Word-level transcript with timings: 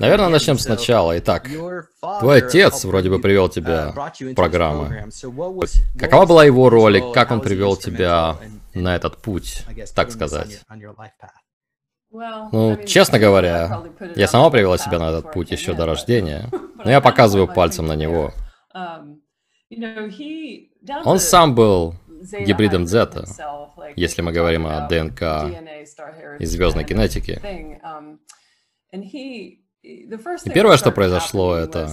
Наверное, 0.00 0.28
начнем 0.28 0.58
сначала. 0.58 1.18
Итак, 1.18 1.48
твой 2.20 2.38
отец 2.38 2.84
вроде 2.84 3.10
бы 3.10 3.18
привел 3.20 3.48
тебя 3.48 3.92
в 3.92 4.34
программу. 4.34 4.88
Какова 5.98 6.26
была 6.26 6.44
его 6.44 6.68
роль 6.68 6.98
и 6.98 7.12
как 7.12 7.30
он 7.30 7.40
привел 7.40 7.76
тебя 7.76 8.36
на 8.74 8.96
этот 8.96 9.18
путь, 9.18 9.64
так 9.94 10.10
сказать? 10.10 10.60
Ну, 12.10 12.76
честно 12.86 13.18
говоря, 13.18 13.82
я 14.16 14.28
сама 14.28 14.48
привела 14.50 14.78
себя 14.78 14.98
на 14.98 15.10
этот 15.10 15.32
путь 15.32 15.50
еще 15.50 15.74
до 15.74 15.84
рождения, 15.84 16.48
но 16.82 16.90
я 16.90 17.00
показываю 17.00 17.52
пальцем 17.52 17.86
на 17.86 17.94
него. 17.96 18.32
Он 21.04 21.18
сам 21.18 21.54
был 21.54 21.94
гибридом 22.40 22.86
Зета, 22.86 23.26
если 23.94 24.22
мы 24.22 24.32
говорим 24.32 24.66
о 24.66 24.88
ДНК 24.88 25.22
и 26.38 26.46
звездной 26.46 26.84
кинетике. 26.84 27.80
И 28.92 30.50
первое, 30.52 30.76
что 30.76 30.90
произошло, 30.90 31.54
это... 31.54 31.90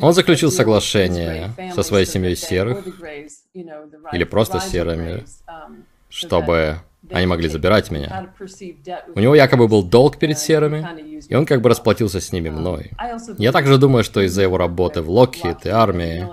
Он 0.00 0.12
заключил 0.12 0.50
соглашение 0.50 1.50
со 1.74 1.82
своей 1.82 2.06
семьей 2.06 2.36
серых, 2.36 2.84
или 3.54 4.24
просто 4.24 4.60
серыми, 4.60 5.24
чтобы 6.08 6.78
они 7.10 7.26
могли 7.26 7.48
забирать 7.48 7.90
меня. 7.90 8.32
У 9.14 9.20
него 9.20 9.34
якобы 9.34 9.68
был 9.68 9.82
долг 9.82 10.18
перед 10.18 10.38
серыми, 10.38 11.20
и 11.28 11.34
он 11.34 11.46
как 11.46 11.60
бы 11.60 11.68
расплатился 11.68 12.20
с 12.20 12.32
ними 12.32 12.50
мной. 12.50 12.90
Я 13.38 13.52
также 13.52 13.78
думаю, 13.78 14.04
что 14.04 14.20
из-за 14.22 14.42
его 14.42 14.58
работы 14.58 15.02
в 15.02 15.10
Локхит 15.10 15.66
и 15.66 15.68
армии, 15.68 16.26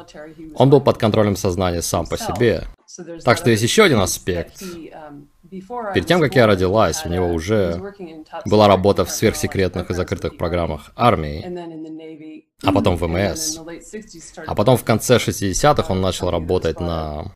он 0.55 0.69
был 0.69 0.81
под 0.81 0.97
контролем 0.97 1.35
сознания 1.35 1.81
сам 1.81 2.05
по 2.05 2.17
себе. 2.17 2.63
Так 3.23 3.37
что 3.37 3.49
есть 3.49 3.63
еще 3.63 3.83
один 3.83 3.99
аспект. 3.99 4.63
Перед 5.93 6.05
тем, 6.05 6.19
как 6.19 6.35
я 6.35 6.47
родилась, 6.47 7.05
у 7.05 7.09
него 7.09 7.27
уже 7.27 7.93
была 8.45 8.67
работа 8.67 9.05
в 9.05 9.11
сверхсекретных 9.11 9.89
и 9.89 9.93
закрытых 9.93 10.37
программах 10.37 10.91
армии, 10.95 11.43
а 12.63 12.71
потом 12.71 12.97
в 12.97 13.07
МС. 13.07 13.59
А 14.45 14.55
потом 14.55 14.77
в 14.77 14.83
конце 14.83 15.17
60-х 15.17 15.91
он 15.91 16.01
начал 16.01 16.29
работать 16.31 16.79
на 16.79 17.33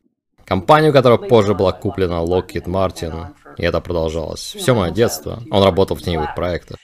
Компанию, 0.52 0.92
которая 0.92 1.18
позже 1.18 1.54
была 1.54 1.72
куплена 1.72 2.26
Lockheed 2.26 2.66
Martin, 2.66 3.28
и 3.58 3.64
это 3.64 3.80
продолжалось. 3.80 4.42
Все 4.42 4.76
мое 4.76 4.92
детство. 4.92 5.42
Он 5.50 5.64
работал 5.64 5.96
в 5.96 6.02
теневых 6.02 6.36
проектах. 6.36 6.78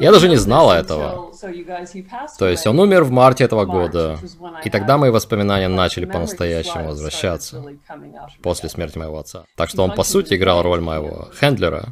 Я 0.00 0.12
даже 0.12 0.28
не 0.28 0.36
знала 0.36 0.74
этого. 0.74 1.32
То 2.38 2.48
есть 2.48 2.66
он 2.66 2.78
умер 2.78 3.04
в 3.04 3.10
марте 3.10 3.44
этого 3.44 3.64
года, 3.64 4.18
и 4.64 4.70
тогда 4.70 4.98
мои 4.98 5.10
воспоминания 5.10 5.68
начали 5.68 6.04
по-настоящему 6.04 6.88
возвращаться, 6.88 7.64
после 8.42 8.68
смерти 8.68 8.98
моего 8.98 9.18
отца. 9.18 9.44
Так 9.56 9.68
что 9.68 9.82
он, 9.82 9.92
по 9.92 10.02
сути, 10.02 10.34
играл 10.34 10.62
роль 10.62 10.80
моего 10.80 11.28
хендлера. 11.38 11.86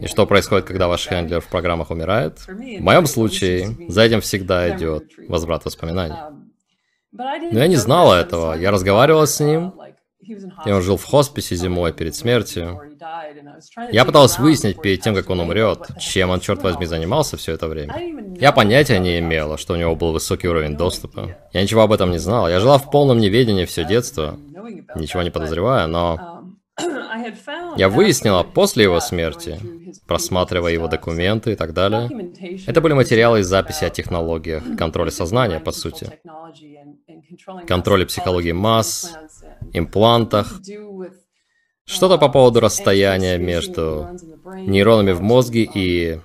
И 0.00 0.06
что 0.06 0.26
происходит, 0.26 0.66
когда 0.66 0.88
ваш 0.88 1.06
хендлер 1.06 1.40
в 1.40 1.48
программах 1.48 1.90
умирает? 1.90 2.38
В 2.46 2.80
моем 2.80 3.06
случае, 3.06 3.76
за 3.88 4.02
этим 4.02 4.20
всегда 4.20 4.76
идет 4.76 5.04
возврат 5.28 5.64
воспоминаний. 5.64 6.16
Но 7.12 7.58
я 7.58 7.66
не 7.66 7.76
знала 7.76 8.14
этого. 8.14 8.54
Я 8.54 8.70
разговаривала 8.70 9.26
с 9.26 9.38
ним, 9.40 9.74
и 10.20 10.70
он 10.70 10.82
жил 10.82 10.96
в 10.96 11.04
хосписе 11.04 11.56
зимой 11.56 11.92
перед 11.92 12.14
смертью. 12.14 12.80
Я 13.90 14.04
пыталась 14.04 14.38
выяснить 14.38 14.80
перед 14.80 15.00
тем, 15.00 15.14
как 15.14 15.30
он 15.30 15.40
умрет, 15.40 15.88
чем 15.98 16.30
он, 16.30 16.40
черт 16.40 16.62
возьми, 16.62 16.86
занимался 16.86 17.36
все 17.36 17.52
это 17.52 17.66
время. 17.68 17.94
Я 18.38 18.52
понятия 18.52 18.98
не 18.98 19.18
имела, 19.18 19.58
что 19.58 19.74
у 19.74 19.76
него 19.76 19.96
был 19.96 20.12
высокий 20.12 20.48
уровень 20.48 20.76
доступа. 20.76 21.36
Я 21.52 21.62
ничего 21.62 21.82
об 21.82 21.92
этом 21.92 22.10
не 22.10 22.18
знала. 22.18 22.48
Я 22.48 22.60
жила 22.60 22.78
в 22.78 22.90
полном 22.90 23.18
неведении 23.18 23.64
все 23.64 23.84
детство, 23.84 24.38
ничего 24.94 25.22
не 25.22 25.30
подозревая, 25.30 25.86
но... 25.86 26.42
Я 27.76 27.88
выяснила 27.90 28.42
после 28.42 28.84
его 28.84 28.98
смерти, 29.00 29.58
просматривая 30.06 30.72
его 30.72 30.88
документы 30.88 31.52
и 31.52 31.54
так 31.54 31.74
далее. 31.74 32.08
Это 32.66 32.80
были 32.80 32.94
материалы 32.94 33.40
и 33.40 33.42
записи 33.42 33.84
о 33.84 33.90
технологиях 33.90 34.62
контроля 34.78 35.10
сознания, 35.10 35.60
по 35.60 35.72
сути. 35.72 36.10
Контроле 37.66 38.06
психологии 38.06 38.52
масс, 38.52 39.14
имплантах, 39.72 40.60
что-то 41.84 42.18
по 42.18 42.28
поводу 42.28 42.60
расстояния 42.60 43.38
между 43.38 44.08
нейронами 44.44 45.12
в 45.12 45.22
мозге 45.22 45.68
и... 45.74 46.20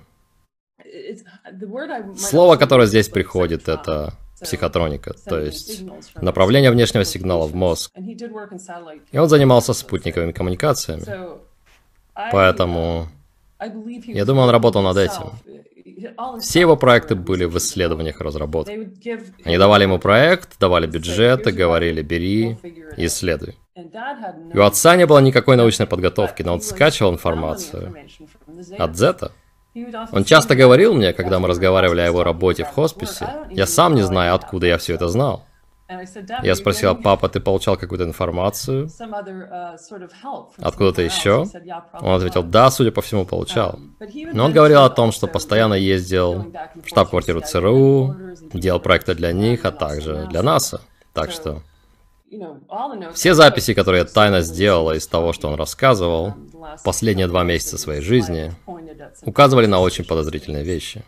Слово, 2.17 2.57
которое 2.57 2.87
здесь 2.87 3.09
приходит, 3.09 3.67
это 3.67 4.13
психотроника, 4.41 5.13
то 5.25 5.39
есть 5.39 5.83
направление 6.21 6.71
внешнего 6.71 7.03
сигнала 7.03 7.47
в 7.47 7.55
мозг. 7.55 7.91
И 9.11 9.17
он 9.17 9.29
занимался 9.29 9.73
спутниковыми 9.73 10.31
коммуникациями. 10.31 11.03
Поэтому 12.31 13.07
я 13.59 14.25
думаю, 14.25 14.45
он 14.45 14.49
работал 14.49 14.81
над 14.81 14.97
этим. 14.97 15.31
Все 16.39 16.59
его 16.59 16.77
проекты 16.77 17.15
были 17.15 17.45
в 17.45 17.57
исследованиях 17.57 18.21
и 18.21 18.23
разработке. 18.23 18.91
Они 19.43 19.57
давали 19.57 19.83
ему 19.83 19.97
проект, 19.97 20.59
давали 20.59 20.85
бюджет 20.85 21.47
и 21.47 21.51
говорили 21.51 22.01
«бери, 22.03 22.57
исследуй». 22.97 23.55
И 24.53 24.57
у 24.57 24.63
отца 24.63 24.95
не 24.95 25.05
было 25.05 25.19
никакой 25.19 25.55
научной 25.55 25.85
подготовки, 25.85 26.41
но 26.41 26.53
он 26.53 26.61
скачивал 26.61 27.13
информацию 27.13 27.95
от 28.77 28.97
Зета. 28.97 29.31
Он 30.11 30.23
часто 30.23 30.55
говорил 30.55 30.95
мне, 30.95 31.13
когда 31.13 31.37
мы 31.37 31.47
разговаривали 31.47 32.01
о 32.01 32.05
его 32.05 32.23
работе 32.23 32.63
в 32.63 32.69
хосписе, 32.69 33.29
я 33.51 33.67
сам 33.67 33.93
не 33.93 34.01
знаю, 34.01 34.33
откуда 34.33 34.65
я 34.65 34.77
все 34.79 34.95
это 34.95 35.07
знал. 35.07 35.45
Я 36.43 36.55
спросила, 36.55 36.95
папа, 36.95 37.29
ты 37.29 37.39
получал 37.39 37.77
какую-то 37.77 38.03
информацию? 38.03 38.89
Откуда-то 40.57 41.01
еще? 41.01 41.45
Он 42.01 42.15
ответил, 42.15 42.43
да, 42.43 42.69
судя 42.71 42.91
по 42.91 43.01
всему, 43.01 43.25
получал. 43.25 43.79
Но 44.33 44.45
он 44.45 44.51
говорил 44.51 44.83
о 44.83 44.89
том, 44.89 45.11
что 45.11 45.27
постоянно 45.27 45.75
ездил 45.75 46.51
в 46.75 46.87
штаб-квартиру 46.87 47.41
ЦРУ, 47.41 48.15
делал 48.53 48.79
проекты 48.79 49.13
для 49.13 49.31
них, 49.31 49.63
а 49.63 49.71
также 49.71 50.25
для 50.29 50.43
НАСА. 50.43 50.81
Так 51.13 51.31
что 51.31 51.61
все 53.13 53.33
записи, 53.33 53.73
которые 53.73 54.01
я 54.01 54.05
тайно 54.05 54.41
сделала 54.41 54.95
из 54.95 55.07
того, 55.07 55.33
что 55.33 55.47
он 55.47 55.55
рассказывал, 55.55 56.33
последние 56.83 57.27
два 57.27 57.43
месяца 57.43 57.77
своей 57.77 58.01
жизни, 58.01 58.53
указывали 59.23 59.65
на 59.65 59.79
очень 59.79 60.05
подозрительные 60.05 60.63
вещи. 60.63 61.03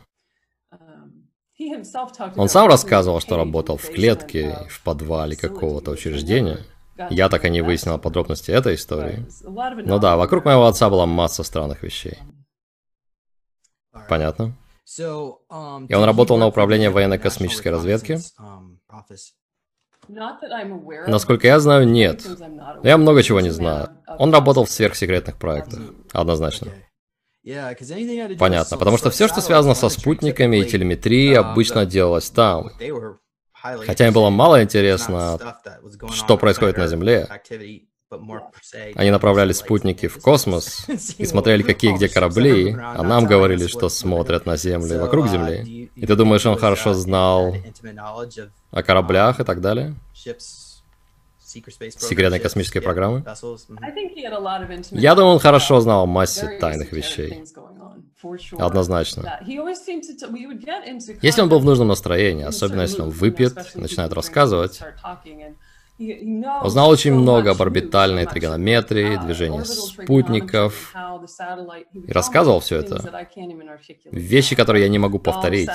Он 2.37 2.47
сам 2.47 2.67
рассказывал, 2.67 3.19
что 3.19 3.35
работал 3.35 3.77
в 3.77 3.89
клетке, 3.89 4.67
в 4.69 4.81
подвале 4.83 5.35
какого-то 5.35 5.91
учреждения. 5.91 6.59
Я 7.09 7.29
так 7.29 7.45
и 7.45 7.49
не 7.49 7.61
выяснил 7.61 7.97
подробности 7.97 8.51
этой 8.51 8.75
истории. 8.75 9.25
Ну 9.43 9.99
да, 9.99 10.15
вокруг 10.15 10.45
моего 10.45 10.65
отца 10.65 10.89
была 10.89 11.05
масса 11.05 11.43
странных 11.43 11.83
вещей. 11.83 12.17
Понятно. 14.07 14.55
И 14.97 15.03
он 15.93 16.03
работал 16.03 16.37
на 16.37 16.47
управлении 16.47 16.87
военно-космической 16.87 17.69
разведки? 17.69 18.19
Насколько 21.07 21.47
я 21.47 21.59
знаю, 21.59 21.87
нет. 21.87 22.25
Я 22.83 22.97
много 22.97 23.23
чего 23.23 23.39
не 23.41 23.51
знаю. 23.51 23.89
Он 24.17 24.33
работал 24.33 24.65
в 24.65 24.71
сверхсекретных 24.71 25.37
проектах. 25.37 25.79
Однозначно. 26.11 26.69
Понятно, 28.37 28.77
потому 28.77 28.97
что 28.97 29.09
все, 29.11 29.27
что 29.27 29.41
связано 29.41 29.73
со 29.75 29.89
спутниками 29.89 30.57
и 30.57 30.65
телеметрией, 30.65 31.37
обычно 31.37 31.85
делалось 31.85 32.29
там. 32.29 32.71
Хотя 33.85 34.07
им 34.07 34.13
было 34.13 34.29
мало 34.29 34.63
интересно, 34.63 35.37
что 36.11 36.37
происходит 36.37 36.77
на 36.77 36.87
Земле. 36.87 37.27
Они 38.95 39.11
направляли 39.11 39.51
спутники 39.51 40.07
в 40.07 40.19
космос 40.21 40.87
и 41.17 41.25
смотрели, 41.25 41.61
какие 41.61 41.93
где 41.93 42.09
корабли, 42.09 42.75
а 42.79 43.03
нам 43.03 43.25
говорили, 43.25 43.67
что 43.67 43.89
смотрят 43.89 44.45
на 44.45 44.57
Землю 44.57 44.95
и 44.95 44.99
вокруг 44.99 45.27
Земли. 45.27 45.91
И 45.95 46.05
ты 46.05 46.15
думаешь, 46.15 46.45
он 46.45 46.57
хорошо 46.57 46.93
знал 46.93 47.55
о 48.71 48.83
кораблях 48.83 49.39
и 49.39 49.43
так 49.43 49.61
далее? 49.61 49.95
секретной 51.49 52.39
космической 52.39 52.79
программы? 52.79 53.23
Я 54.91 55.15
думаю, 55.15 55.33
он 55.33 55.39
хорошо 55.39 55.79
знал 55.79 56.03
о 56.03 56.05
массе 56.05 56.59
тайных 56.59 56.91
вещей. 56.91 57.43
Однозначно. 58.59 59.39
Если 61.21 61.41
он 61.41 61.49
был 61.49 61.59
в 61.59 61.65
нужном 61.65 61.87
настроении, 61.87 62.43
особенно 62.43 62.81
если 62.81 63.01
он 63.01 63.09
выпьет, 63.09 63.75
начинает 63.75 64.13
рассказывать, 64.13 64.79
он 65.99 66.69
знал 66.69 66.89
очень 66.89 67.13
много 67.13 67.51
об 67.51 67.61
орбитальной 67.61 68.25
тригонометрии, 68.25 69.17
движении 69.17 69.63
спутников, 69.63 70.93
и 71.93 72.11
рассказывал 72.11 72.61
все 72.61 72.77
это. 72.77 73.27
Вещи, 74.11 74.55
которые 74.55 74.83
я 74.83 74.89
не 74.89 74.97
могу 74.97 75.19
повторить 75.19 75.69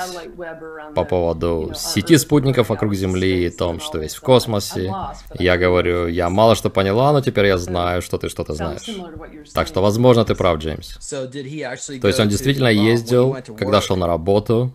по 0.95 1.05
поводу 1.05 1.71
сети 1.75 2.17
спутников 2.17 2.69
вокруг 2.69 2.95
Земли 2.95 3.45
и 3.45 3.49
том, 3.49 3.79
что 3.79 4.01
есть 4.01 4.15
в 4.15 4.21
космосе. 4.21 4.91
Я 5.37 5.57
говорю, 5.57 6.07
я 6.07 6.29
мало 6.29 6.55
что 6.55 6.69
поняла, 6.69 7.13
но 7.13 7.21
теперь 7.21 7.45
я 7.45 7.57
знаю, 7.57 8.01
что 8.01 8.17
ты 8.17 8.29
что-то 8.29 8.53
знаешь. 8.53 8.89
Так 9.53 9.67
что, 9.67 9.81
возможно, 9.81 10.25
ты 10.25 10.33
прав, 10.33 10.57
Джеймс. 10.57 10.97
То 11.09 12.07
есть 12.07 12.19
он 12.19 12.29
действительно 12.29 12.69
ездил, 12.69 13.37
когда 13.57 13.81
шел 13.81 13.95
на 13.95 14.07
работу, 14.07 14.73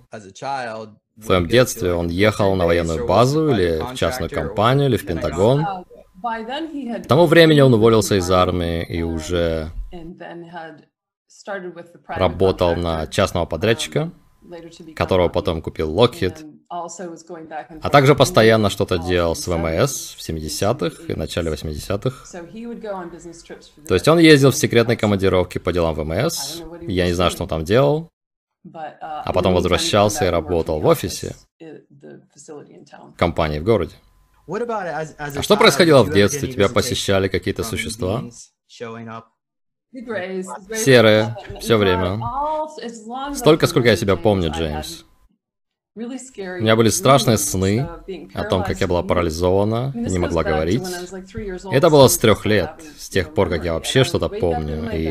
в 1.16 1.26
твоем 1.26 1.46
детстве 1.46 1.92
он 1.92 2.08
ехал 2.08 2.54
на 2.54 2.66
военную 2.66 3.06
базу 3.06 3.50
или 3.50 3.82
в 3.92 3.94
частную 3.94 4.30
компанию, 4.30 4.88
или 4.88 4.96
в 4.96 5.06
Пентагон. 5.06 5.64
К 6.22 7.06
тому 7.08 7.26
времени 7.26 7.60
он 7.60 7.74
уволился 7.74 8.16
из 8.16 8.30
армии 8.30 8.84
и 8.84 9.02
уже 9.02 9.70
работал 12.08 12.76
на 12.76 13.06
частного 13.06 13.46
подрядчика, 13.46 14.12
которого 14.96 15.28
потом 15.28 15.62
купил 15.62 15.94
Lockheed, 15.94 16.60
а 16.68 17.90
также 17.90 18.14
постоянно 18.14 18.70
что-то 18.70 18.98
делал 18.98 19.34
с 19.34 19.46
ВМС 19.46 20.14
в 20.14 20.20
70-х 20.28 21.12
и 21.12 21.16
начале 21.16 21.50
80-х. 21.52 22.38
То 23.88 23.94
есть 23.94 24.08
он 24.08 24.18
ездил 24.18 24.50
в 24.50 24.56
секретной 24.56 24.96
командировке 24.96 25.58
по 25.60 25.72
делам 25.72 25.94
ВМС, 25.94 26.60
я 26.82 27.06
не 27.06 27.12
знаю, 27.12 27.30
что 27.30 27.44
он 27.44 27.48
там 27.48 27.64
делал, 27.64 28.10
а 28.64 29.32
потом 29.32 29.54
возвращался 29.54 30.26
и 30.26 30.28
работал 30.28 30.80
в 30.80 30.86
офисе 30.86 31.34
компании 33.16 33.58
в 33.58 33.64
городе. 33.64 33.94
А 34.46 35.42
что 35.42 35.56
происходило 35.56 36.02
в 36.02 36.12
детстве? 36.12 36.52
Тебя 36.52 36.68
посещали 36.68 37.28
какие-то 37.28 37.62
существа? 37.62 38.24
Серые, 40.74 41.36
все 41.60 41.76
время. 41.76 42.20
Столько, 43.34 43.66
сколько 43.66 43.88
я 43.88 43.96
себя 43.96 44.16
помню, 44.16 44.50
Джеймс. 44.52 45.04
У 45.96 46.00
меня 46.00 46.76
были 46.76 46.88
страшные 46.88 47.36
сны 47.36 47.80
о 48.34 48.44
том, 48.44 48.62
как 48.62 48.80
я 48.80 48.86
была 48.86 49.02
парализована, 49.02 49.92
не 49.94 50.18
могла 50.18 50.44
говорить. 50.44 50.84
Это 51.72 51.90
было 51.90 52.06
с 52.06 52.16
трех 52.16 52.46
лет, 52.46 52.70
с 52.96 53.08
тех 53.08 53.34
пор, 53.34 53.48
как 53.48 53.64
я 53.64 53.74
вообще 53.74 54.04
что-то 54.04 54.28
помню. 54.28 54.88
И 54.94 55.02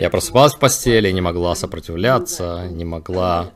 я 0.00 0.10
просыпалась 0.10 0.54
в 0.54 0.60
постели, 0.60 1.10
не 1.10 1.20
могла 1.20 1.56
сопротивляться, 1.56 2.68
не 2.70 2.84
могла 2.84 3.50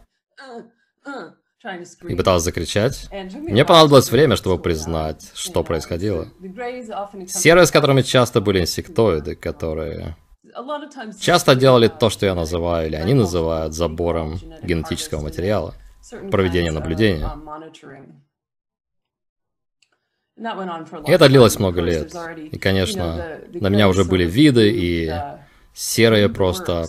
и 2.09 2.17
пыталась 2.17 2.43
закричать. 2.43 3.09
Мне 3.13 3.65
понадобилось 3.65 4.11
время, 4.11 4.35
чтобы 4.35 4.61
признать, 4.61 5.31
что 5.35 5.63
происходило. 5.63 6.27
Серые, 7.29 7.67
с 7.67 7.71
которыми 7.71 8.03
часто 8.03 8.41
были 8.41 8.61
инсектоиды, 8.61 9.37
которые 9.37 10.17
часто 11.21 11.55
делали 11.55 11.87
то, 11.89 12.11
что 12.11 12.27
я 12.27 12.35
называю, 12.35 12.89
или 12.89 12.97
они 12.97 13.15
называют 13.15 13.73
забором 13.75 14.39
генетического 14.63 15.23
материала, 15.23 15.75
проведение 16.31 16.73
наблюдения. 16.73 17.31
И 21.07 21.11
это 21.11 21.29
длилось 21.29 21.59
много 21.59 21.81
лет. 21.81 22.15
И, 22.51 22.59
конечно, 22.59 23.41
на 23.53 23.69
меня 23.69 23.89
уже 23.89 24.05
были 24.05 24.25
виды, 24.25 24.71
и 24.71 25.13
серые 25.75 26.29
просто 26.29 26.87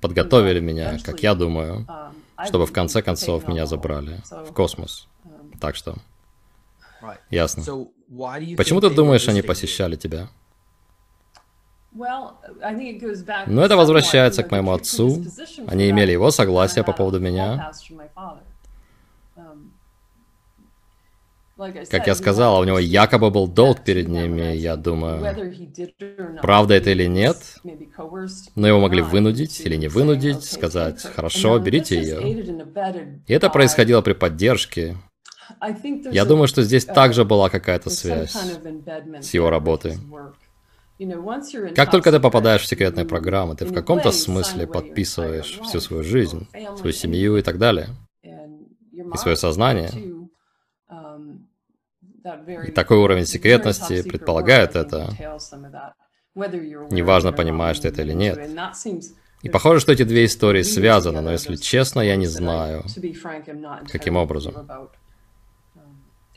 подготовили 0.00 0.60
меня, 0.60 0.98
как 1.04 1.20
я 1.22 1.34
думаю, 1.34 1.86
чтобы 2.44 2.66
в 2.66 2.72
конце 2.72 3.02
концов 3.02 3.48
меня 3.48 3.66
забрали 3.66 4.20
в 4.30 4.52
космос. 4.52 5.08
Так 5.60 5.76
что, 5.76 5.96
ясно. 7.30 7.62
Почему 8.56 8.80
ты 8.80 8.90
думаешь, 8.90 9.28
они 9.28 9.42
посещали 9.42 9.96
тебя? 9.96 10.28
Но 11.92 12.38
ну, 13.46 13.62
это 13.62 13.76
возвращается 13.76 14.42
к 14.44 14.50
моему 14.50 14.72
отцу. 14.72 15.24
Они 15.66 15.90
имели 15.90 16.12
его 16.12 16.30
согласие 16.30 16.84
по 16.84 16.92
поводу 16.92 17.18
меня. 17.18 17.72
Как 21.90 22.06
я 22.06 22.14
сказал, 22.14 22.58
у 22.60 22.64
него 22.64 22.78
якобы 22.78 23.30
был 23.30 23.46
долг 23.46 23.84
перед 23.84 24.08
ними, 24.08 24.56
я 24.56 24.76
думаю, 24.76 25.54
правда 26.40 26.74
это 26.74 26.90
или 26.90 27.04
нет, 27.04 27.36
но 28.54 28.66
его 28.66 28.80
могли 28.80 29.02
вынудить 29.02 29.60
или 29.60 29.76
не 29.76 29.88
вынудить, 29.88 30.42
сказать, 30.42 31.02
хорошо, 31.02 31.58
берите 31.58 32.00
ее. 32.00 33.20
И 33.26 33.32
это 33.32 33.50
происходило 33.50 34.00
при 34.00 34.14
поддержке. 34.14 34.96
Я 36.10 36.24
думаю, 36.24 36.48
что 36.48 36.62
здесь 36.62 36.86
также 36.86 37.26
была 37.26 37.50
какая-то 37.50 37.90
связь 37.90 38.36
с 39.20 39.34
его 39.34 39.50
работой. 39.50 39.98
Как 41.74 41.90
только 41.90 42.10
ты 42.10 42.20
попадаешь 42.20 42.62
в 42.62 42.66
секретные 42.66 43.04
программы, 43.04 43.56
ты 43.56 43.66
в 43.66 43.74
каком-то 43.74 44.12
смысле 44.12 44.66
подписываешь 44.66 45.60
всю 45.64 45.80
свою 45.80 46.02
жизнь, 46.02 46.46
свою 46.78 46.92
семью 46.92 47.36
и 47.36 47.42
так 47.42 47.58
далее, 47.58 47.88
и 49.14 49.16
свое 49.16 49.36
сознание. 49.36 49.90
И 52.66 52.70
такой 52.72 52.98
уровень 52.98 53.26
секретности 53.26 54.02
предполагает 54.02 54.76
это. 54.76 55.10
Неважно, 56.34 57.32
понимаешь 57.32 57.78
ты 57.78 57.88
это 57.88 58.02
или 58.02 58.12
нет. 58.12 58.38
И 59.42 59.48
похоже, 59.48 59.80
что 59.80 59.92
эти 59.92 60.02
две 60.04 60.26
истории 60.26 60.62
связаны, 60.62 61.22
но 61.22 61.32
если 61.32 61.56
честно, 61.56 62.00
я 62.00 62.16
не 62.16 62.26
знаю, 62.26 62.84
каким 63.88 64.16
образом. 64.16 64.68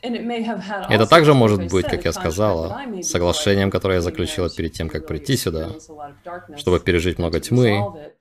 Это 0.00 1.06
также 1.06 1.34
может 1.34 1.70
быть, 1.70 1.86
как 1.86 2.04
я 2.04 2.12
сказала, 2.12 2.80
соглашением, 3.02 3.70
которое 3.70 3.96
я 3.96 4.00
заключила 4.00 4.50
перед 4.50 4.72
тем, 4.72 4.88
как 4.88 5.06
прийти 5.06 5.36
сюда, 5.36 5.70
чтобы 6.56 6.80
пережить 6.80 7.18
много 7.18 7.40
тьмы 7.40 8.12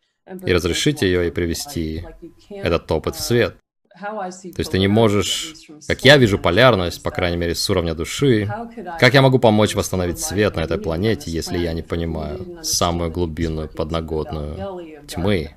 и 0.45 0.53
разрешить 0.53 1.01
ее 1.01 1.27
и 1.27 1.31
привести 1.31 2.05
этот 2.49 2.89
опыт 2.91 3.15
в 3.15 3.19
свет. 3.19 3.57
То 4.03 4.59
есть 4.59 4.71
ты 4.71 4.79
не 4.79 4.87
можешь, 4.87 5.55
как 5.87 6.03
я 6.03 6.17
вижу 6.17 6.37
полярность, 6.37 7.01
по 7.01 7.11
крайней 7.11 7.37
мере, 7.37 7.55
с 7.55 7.69
уровня 7.69 7.95
души, 7.95 8.51
как 8.99 9.13
я 9.13 9.21
могу 9.21 9.39
помочь 9.39 9.75
восстановить 9.75 10.19
свет 10.19 10.55
на 10.55 10.61
этой 10.61 10.77
планете, 10.77 11.31
если 11.31 11.57
я 11.57 11.73
не 11.73 11.81
понимаю 11.81 12.59
самую 12.63 13.11
глубинную 13.11 13.69
подноготную 13.69 15.05
тьмы? 15.07 15.55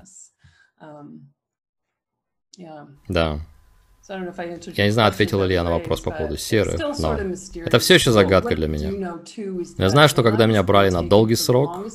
Да. 3.07 3.39
Я 4.09 4.85
не 4.85 4.91
знаю, 4.91 5.09
ответила 5.09 5.43
ли 5.43 5.53
я 5.53 5.63
на 5.63 5.71
вопрос 5.71 5.99
по 5.99 6.11
поводу 6.11 6.37
серых, 6.37 6.79
но 6.97 7.17
это 7.55 7.79
все 7.79 7.95
еще 7.95 8.11
загадка 8.11 8.55
для 8.55 8.67
меня. 8.67 9.19
Я 9.77 9.89
знаю, 9.89 10.07
что 10.07 10.23
когда 10.23 10.45
меня 10.45 10.63
брали 10.63 10.89
на 10.89 11.07
долгий 11.07 11.35
срок, 11.35 11.85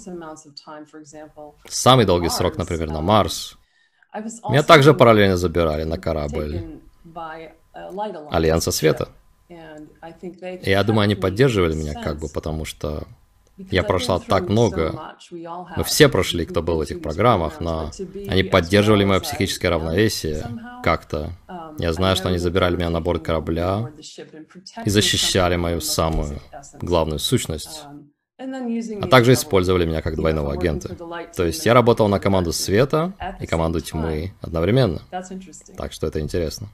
самый 1.69 2.05
долгий 2.05 2.29
срок, 2.29 2.59
например, 2.59 2.91
на 2.91 3.01
Марс, 3.01 3.57
меня 4.15 4.63
также 4.63 4.95
параллельно 4.95 5.37
забирали 5.37 5.85
на 5.85 5.99
корабль 5.99 6.81
Альянса 8.31 8.71
Света. 8.71 9.09
И 9.49 10.71
я 10.71 10.83
думаю, 10.85 11.05
они 11.05 11.15
поддерживали 11.15 11.75
меня 11.75 11.95
как 11.95 12.19
бы, 12.19 12.29
потому 12.29 12.65
что 12.65 13.05
я 13.71 13.83
прошла 13.83 14.19
так 14.19 14.49
много. 14.49 15.15
Мы 15.31 15.85
все 15.85 16.09
прошли, 16.09 16.47
кто 16.47 16.63
был 16.63 16.77
в 16.77 16.81
этих 16.81 17.03
программах, 17.03 17.61
но 17.61 17.91
они 18.29 18.43
поддерживали 18.43 19.05
мое 19.05 19.21
психическое 19.21 19.69
равновесие 19.69 20.47
как-то. 20.83 21.33
Я 21.79 21.93
знаю, 21.93 22.17
что 22.17 22.29
они 22.29 22.39
забирали 22.39 22.77
меня 22.77 22.91
на 22.91 23.01
борт 23.01 23.23
корабля 23.23 23.91
и 24.85 24.91
защищали 24.91 25.57
мою 25.57 25.81
самую 25.81 26.41
главную 26.81 27.19
сущность 27.19 27.85
а 29.01 29.07
также 29.07 29.33
использовали 29.35 29.85
меня 29.85 30.03
как 30.03 30.17
двойного 30.17 30.53
агента. 30.53 30.95
То 31.35 31.45
есть 31.45 31.65
я 31.67 31.75
работал 31.75 32.09
на 32.09 32.19
команду 32.19 32.53
света 32.53 33.13
и 33.41 33.47
команду 33.47 33.81
тьмы 33.81 34.35
одновременно. 34.41 35.03
Так 35.77 35.93
что 35.93 36.07
это 36.07 36.21
интересно. 36.21 36.69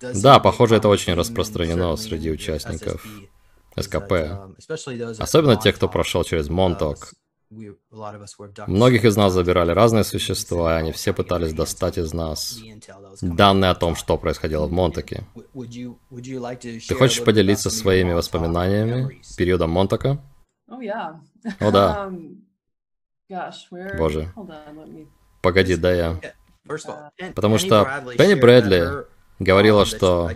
Да, 0.00 0.40
похоже, 0.40 0.76
это 0.76 0.88
очень 0.88 1.14
распространено 1.14 1.96
среди 1.96 2.30
участников 2.30 3.06
СКП. 3.78 4.12
Um, 4.12 5.16
Особенно 5.18 5.56
тех, 5.56 5.76
кто 5.76 5.88
прошел 5.88 6.24
через 6.24 6.48
Монток. 6.48 7.12
Многих 8.66 9.04
из 9.04 9.16
нас 9.16 9.32
забирали 9.32 9.70
разные 9.70 10.04
существа, 10.04 10.74
и 10.74 10.80
они 10.80 10.92
все 10.92 11.14
пытались 11.14 11.54
достать 11.54 11.96
из 11.96 12.12
нас 12.12 12.60
данные 13.22 13.70
о 13.70 13.74
том, 13.74 13.96
что 13.96 14.18
происходило 14.18 14.66
в 14.66 14.72
Монтаке. 14.72 15.24
Ты 16.88 16.94
хочешь 16.94 17.24
поделиться 17.24 17.70
своими 17.70 18.12
воспоминаниями 18.12 19.22
периода 19.38 19.66
Монтака? 19.66 20.20
О 20.68 21.70
да. 21.70 22.10
Um, 22.10 22.36
Боже. 23.98 24.32
Погоди, 25.42 25.76
да 25.76 25.92
я... 25.92 26.20
Uh, 26.66 27.32
Потому 27.34 27.58
что 27.58 27.88
Пенни 28.18 28.34
Брэдли 28.34 29.06
говорила, 29.38 29.86
что 29.86 30.30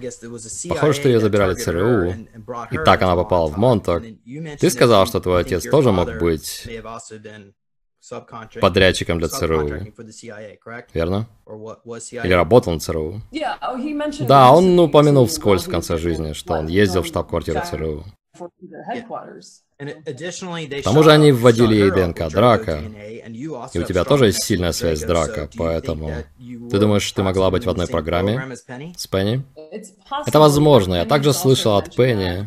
похоже, 0.69 0.93
что 0.95 1.09
ее 1.09 1.21
забирали 1.21 1.55
ЦРУ, 1.55 2.15
и 2.71 2.79
так 2.79 3.03
она 3.03 3.17
попала 3.17 3.49
в 3.49 3.59
Монток. 3.59 4.03
Ты 4.59 4.71
сказал, 4.71 5.07
что 5.07 5.21
твой 5.21 5.43
отец 5.43 5.65
тоже 5.69 5.93
мог 5.93 6.19
быть 6.19 6.69
подрядчиком 8.61 9.19
для 9.19 9.29
ЦРУ, 9.29 9.69
верно? 10.95 11.29
Или 11.47 12.33
работал 12.33 12.73
на 12.73 12.81
ЦРУ? 12.81 13.21
Oh, 13.33 14.27
да, 14.27 14.53
он 14.53 14.79
упомянул 14.79 15.27
вскользь 15.27 15.67
в 15.67 15.71
конце 15.71 15.99
жизни, 15.99 16.33
что 16.33 16.55
он 16.55 16.67
ездил 16.67 17.03
в 17.03 17.07
штаб-квартиру 17.07 17.61
ЦРУ. 17.65 18.05
К 19.83 20.83
тому 20.85 21.03
же 21.03 21.11
они 21.13 21.33
вводили 21.33 21.75
ей 21.75 21.91
ДНК 21.91 22.31
Драка, 22.31 22.83
и 23.27 23.79
у 23.79 23.83
тебя 23.83 24.05
тоже 24.05 24.27
есть 24.27 24.43
сильная 24.43 24.73
связь 24.73 25.01
с 25.01 25.05
Драка, 25.05 25.49
поэтому... 25.57 26.13
Ты 26.71 26.79
думаешь, 26.79 27.11
ты 27.11 27.23
могла 27.23 27.51
быть 27.51 27.65
в 27.67 27.71
одной 27.71 27.89
программе 27.89 28.57
с 28.97 29.07
Пенни? 29.07 29.43
Это 30.27 30.39
возможно, 30.39 30.95
я 30.95 31.05
также 31.05 31.33
слышал 31.33 31.77
от 31.77 31.95
Пенни. 31.95 32.47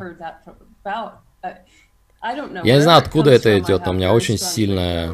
Я 2.63 2.75
не 2.75 2.81
знаю, 2.81 2.99
откуда 2.99 3.31
это 3.31 3.59
идет, 3.59 3.85
но 3.85 3.91
у 3.91 3.95
меня 3.95 4.13
очень 4.13 4.37
сильная 4.37 5.11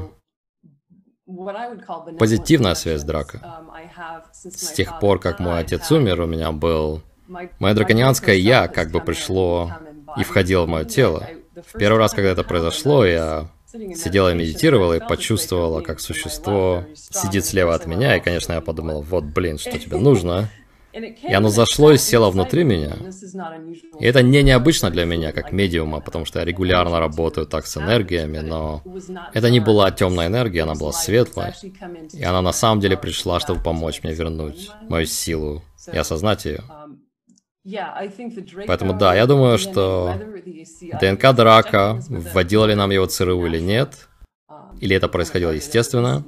позитивная 2.19 2.75
связь 2.75 3.03
Драка. 3.03 3.63
С 4.33 4.71
тех 4.73 4.99
пор, 4.99 5.19
как 5.19 5.39
мой 5.39 5.59
отец 5.59 5.91
умер, 5.91 6.21
у 6.21 6.27
меня 6.27 6.51
был... 6.51 7.01
Мое 7.59 7.73
драконианское 7.73 8.35
«я» 8.35 8.67
как 8.67 8.91
бы 8.91 8.99
пришло 8.99 9.71
и 10.17 10.23
входило 10.23 10.65
в 10.65 10.69
мое 10.69 10.83
тело. 10.83 11.25
Первый 11.77 11.97
раз, 11.97 12.13
когда 12.13 12.31
это 12.31 12.43
произошло, 12.43 13.05
я 13.05 13.49
сидела 13.71 14.31
и 14.31 14.35
медитировала, 14.35 14.93
и 14.93 14.99
почувствовала, 14.99 15.81
как 15.81 15.99
существо 15.99 16.85
сидит 16.93 17.45
слева 17.45 17.73
от 17.73 17.85
меня, 17.85 18.17
и, 18.17 18.21
конечно, 18.21 18.53
я 18.53 18.61
подумала, 18.61 19.01
вот, 19.01 19.23
блин, 19.23 19.57
что 19.57 19.77
тебе 19.77 19.97
нужно? 19.97 20.49
И 20.93 21.33
оно 21.33 21.49
зашло 21.49 21.91
и 21.91 21.97
село 21.97 22.31
внутри 22.31 22.65
меня. 22.65 22.97
И 23.99 24.05
это 24.05 24.21
не 24.21 24.43
необычно 24.43 24.89
для 24.89 25.05
меня, 25.05 25.31
как 25.31 25.53
медиума, 25.53 26.01
потому 26.01 26.25
что 26.25 26.39
я 26.39 26.45
регулярно 26.45 26.99
работаю 26.99 27.47
так 27.47 27.65
с 27.65 27.77
энергиями, 27.77 28.39
но 28.39 28.83
это 29.33 29.49
не 29.49 29.61
была 29.61 29.89
темная 29.91 30.27
энергия, 30.27 30.63
она 30.63 30.75
была 30.75 30.91
светлая. 30.91 31.55
И 32.13 32.23
она 32.23 32.41
на 32.41 32.51
самом 32.51 32.81
деле 32.81 32.97
пришла, 32.97 33.39
чтобы 33.39 33.63
помочь 33.63 34.03
мне 34.03 34.13
вернуть 34.13 34.69
мою 34.89 35.05
силу 35.05 35.63
и 35.91 35.97
осознать 35.97 36.45
ее. 36.45 36.61
Поэтому 38.67 38.93
да, 38.93 39.15
я 39.15 39.25
думаю, 39.27 39.57
что 39.57 40.15
ДНК 40.99 41.33
Драка, 41.35 41.99
вводила 42.09 42.65
ли 42.65 42.75
нам 42.75 42.89
его 42.91 43.05
ЦРУ 43.05 43.45
или 43.45 43.59
нет, 43.59 44.07
или 44.79 44.95
это 44.95 45.07
происходило 45.07 45.51
естественно, 45.51 46.25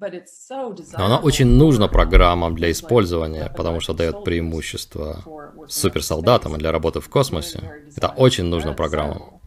но 0.00 1.04
она 1.04 1.18
очень 1.18 1.46
нужна 1.46 1.88
программам 1.88 2.54
для 2.54 2.70
использования, 2.70 3.52
потому 3.56 3.80
что 3.80 3.94
дает 3.94 4.24
преимущество 4.24 5.24
суперсолдатам 5.66 6.56
для 6.58 6.70
работы 6.70 7.00
в 7.00 7.08
космосе. 7.08 7.60
Это 7.96 8.08
очень 8.08 8.44
нужно 8.44 8.74
программам. 8.74 9.40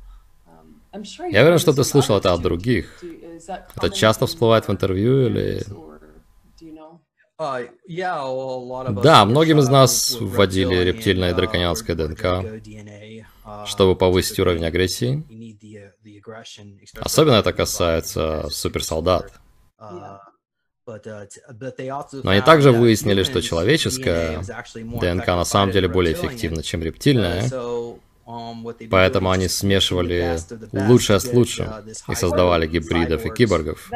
Я 1.31 1.41
уверен, 1.41 1.57
что 1.59 1.71
ты 1.73 1.83
слышал 1.83 2.17
это 2.17 2.33
от 2.33 2.41
других. 2.41 3.01
Это 3.75 3.89
часто 3.89 4.25
всплывает 4.25 4.67
в 4.67 4.71
интервью 4.71 5.27
или... 5.27 5.63
Да, 9.03 9.25
многим 9.25 9.60
из 9.60 9.67
нас 9.69 10.17
вводили 10.19 10.75
рептильное 10.75 11.31
и 11.31 11.33
драконианское 11.33 11.95
ДНК, 11.95 12.62
чтобы 13.65 13.95
повысить 13.95 14.39
уровень 14.39 14.65
агрессии. 14.65 15.24
Особенно 17.00 17.36
это 17.36 17.53
касается 17.53 18.48
суперсолдат. 18.50 19.33
Uh, 19.79 20.19
Но 22.24 22.31
они 22.31 22.41
также 22.41 22.71
выяснили, 22.71 23.24
что 23.24 23.41
человеческая 23.41 24.41
ДНК 24.75 25.27
на 25.27 25.45
самом 25.45 25.71
деле 25.71 25.88
более 25.88 26.13
эффективна, 26.13 26.62
чем 26.63 26.83
рептильная, 26.83 27.43
um, 27.48 28.00
поэтому 28.89 29.31
они 29.31 29.47
смешивали 29.47 30.38
лучшее 30.71 31.19
с 31.19 31.31
лучшим 31.31 31.67
и 32.07 32.15
создавали 32.15 32.67
гибридов 32.67 33.25
и 33.25 33.29
киборгов. 33.29 33.91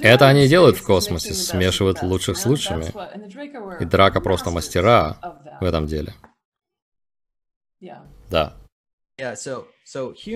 Это 0.00 0.28
они 0.28 0.48
делают 0.48 0.76
в 0.76 0.82
космосе, 0.82 1.34
смешивают 1.34 2.02
лучших 2.02 2.36
с 2.36 2.46
лучшими. 2.46 2.92
И 3.80 3.84
Драка 3.84 4.20
просто 4.20 4.50
мастера 4.50 5.16
в 5.60 5.64
этом 5.64 5.86
деле. 5.86 6.14
Да. 8.30 8.54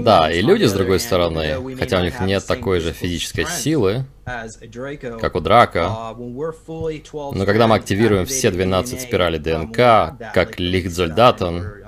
Да, 0.00 0.32
и 0.32 0.42
люди, 0.42 0.64
с 0.64 0.72
другой 0.72 0.98
стороны, 0.98 1.76
хотя 1.76 2.00
у 2.00 2.02
них 2.02 2.20
нет 2.20 2.44
такой 2.46 2.80
же 2.80 2.92
физической 2.92 3.44
силы, 3.44 4.06
как 4.24 5.36
у 5.36 5.40
Драка, 5.40 6.14
uh, 6.16 7.32
но 7.34 7.44
когда 7.44 7.68
мы 7.68 7.76
активируем 7.76 8.24
все 8.24 8.50
12 8.50 9.00
спиралей 9.00 9.38
ДНК, 9.38 10.32
как 10.34 10.58
Лихтзольдатон, 10.58 11.81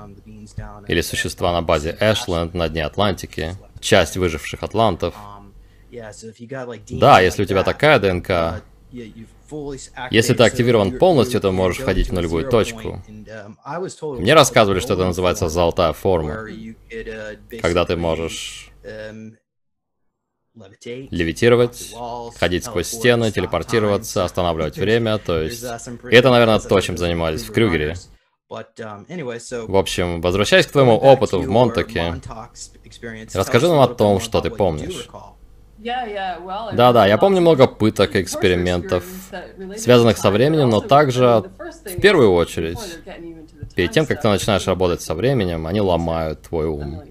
или 0.88 1.00
существа 1.00 1.52
на 1.52 1.62
базе 1.62 1.96
Эшленд 2.00 2.54
на 2.54 2.68
дне 2.68 2.84
Атлантики, 2.84 3.56
часть 3.80 4.16
выживших 4.16 4.62
атлантов, 4.62 5.14
да, 6.90 7.20
если 7.20 7.42
у 7.42 7.46
тебя 7.46 7.62
такая 7.62 7.98
ДНК, 7.98 8.62
если 10.10 10.34
ты 10.34 10.42
активирован 10.42 10.98
полностью, 10.98 11.40
то 11.40 11.52
можешь 11.52 11.82
входить 11.82 12.08
в 12.08 12.12
нулевую 12.12 12.48
точку. 12.48 13.02
Мне 14.02 14.34
рассказывали, 14.34 14.80
что 14.80 14.94
это 14.94 15.04
называется 15.04 15.48
золотая 15.48 15.92
форма, 15.92 16.46
когда 17.60 17.84
ты 17.84 17.96
можешь 17.96 18.70
левитировать, 20.84 21.94
ходить 22.38 22.64
сквозь 22.64 22.86
стены, 22.86 23.32
телепортироваться, 23.32 24.24
останавливать 24.24 24.78
время, 24.78 25.18
то 25.18 25.40
есть... 25.40 25.64
И 25.64 26.14
это, 26.14 26.30
наверное, 26.30 26.60
то, 26.60 26.80
чем 26.80 26.96
занимались 26.96 27.42
в 27.42 27.52
Крюгере. 27.52 27.96
В 29.66 29.76
общем, 29.76 30.20
возвращаясь 30.20 30.66
к 30.66 30.72
твоему 30.72 30.96
опыту 30.96 31.40
в 31.40 31.48
Монтаке, 31.48 32.20
расскажи 33.34 33.68
нам 33.68 33.80
о 33.80 33.88
том, 33.88 34.20
что 34.20 34.40
ты 34.40 34.50
помнишь. 34.50 35.08
Да-да, 35.78 37.06
я 37.06 37.18
помню 37.18 37.40
много 37.40 37.66
пыток 37.66 38.16
и 38.16 38.22
экспериментов, 38.22 39.04
связанных 39.76 40.18
со 40.18 40.30
временем, 40.30 40.70
но 40.70 40.80
также, 40.80 41.44
в 41.84 42.00
первую 42.00 42.32
очередь, 42.32 42.78
перед 43.74 43.90
тем, 43.90 44.06
как 44.06 44.22
ты 44.22 44.28
начинаешь 44.28 44.66
работать 44.66 45.02
со 45.02 45.14
временем, 45.14 45.66
они 45.66 45.80
ломают 45.80 46.42
твой 46.42 46.66
ум 46.66 47.02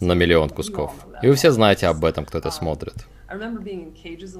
на 0.00 0.12
миллион 0.12 0.50
кусков. 0.50 0.92
И 1.22 1.28
вы 1.28 1.34
все 1.34 1.50
знаете 1.50 1.86
об 1.86 2.04
этом, 2.04 2.24
кто 2.24 2.38
это 2.38 2.50
смотрит. 2.50 2.94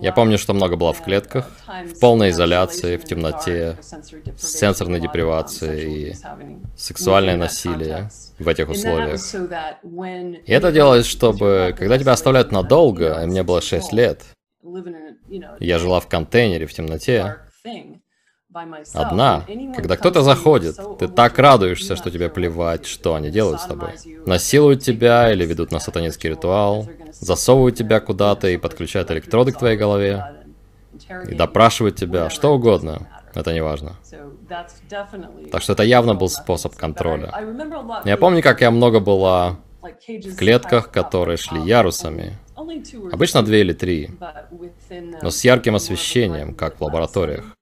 Я 0.00 0.12
помню, 0.12 0.38
что 0.38 0.54
много 0.54 0.76
было 0.76 0.92
в 0.92 1.02
клетках, 1.02 1.50
в 1.84 2.00
полной 2.00 2.30
изоляции, 2.30 2.96
в 2.96 3.04
темноте, 3.04 3.76
с 3.82 4.58
сенсорной 4.58 4.98
депривацией 5.00 6.10
и 6.10 6.14
сексуальное 6.76 7.36
насилие 7.36 8.08
в 8.38 8.48
этих 8.48 8.70
условиях. 8.70 9.20
И 10.46 10.52
это 10.52 10.72
делалось, 10.72 11.06
чтобы, 11.06 11.74
когда 11.76 11.98
тебя 11.98 12.12
оставляют 12.12 12.50
надолго, 12.50 13.22
и 13.22 13.26
мне 13.26 13.42
было 13.42 13.60
6 13.60 13.92
лет, 13.92 14.22
я 15.60 15.78
жила 15.78 16.00
в 16.00 16.08
контейнере 16.08 16.66
в 16.66 16.72
темноте, 16.72 17.36
Одна, 18.94 19.44
когда 19.76 19.96
кто-то 19.96 20.22
заходит, 20.22 20.76
ты 20.98 21.06
так 21.06 21.38
радуешься, 21.38 21.96
что 21.96 22.10
тебе 22.10 22.30
плевать, 22.30 22.86
что 22.86 23.14
они 23.14 23.30
делают 23.30 23.60
с 23.60 23.66
тобой. 23.66 23.90
Насилуют 24.24 24.82
тебя 24.82 25.30
или 25.30 25.44
ведут 25.44 25.70
на 25.70 25.80
сатанинский 25.80 26.30
ритуал, 26.30 26.88
засовывают 27.12 27.76
тебя 27.76 28.00
куда-то 28.00 28.48
и 28.48 28.56
подключают 28.56 29.10
электроды 29.10 29.52
к 29.52 29.58
твоей 29.58 29.76
голове, 29.76 30.24
и 31.28 31.34
допрашивают 31.34 31.96
тебя, 31.96 32.30
что 32.30 32.54
угодно, 32.54 33.06
это 33.34 33.52
не 33.52 33.62
важно. 33.62 33.96
Так 35.50 35.62
что 35.62 35.74
это 35.74 35.82
явно 35.82 36.14
был 36.14 36.30
способ 36.30 36.74
контроля. 36.74 37.32
Я 38.06 38.16
помню, 38.16 38.42
как 38.42 38.62
я 38.62 38.70
много 38.70 38.98
была 39.00 39.58
в 39.82 40.36
клетках, 40.36 40.90
которые 40.90 41.36
шли 41.36 41.60
ярусами. 41.60 42.38
Обычно 43.12 43.42
две 43.42 43.60
или 43.60 43.74
три, 43.74 44.10
но 45.22 45.30
с 45.30 45.44
ярким 45.44 45.74
освещением, 45.74 46.54
как 46.54 46.80
в 46.80 46.82
лабораториях. 46.82 47.57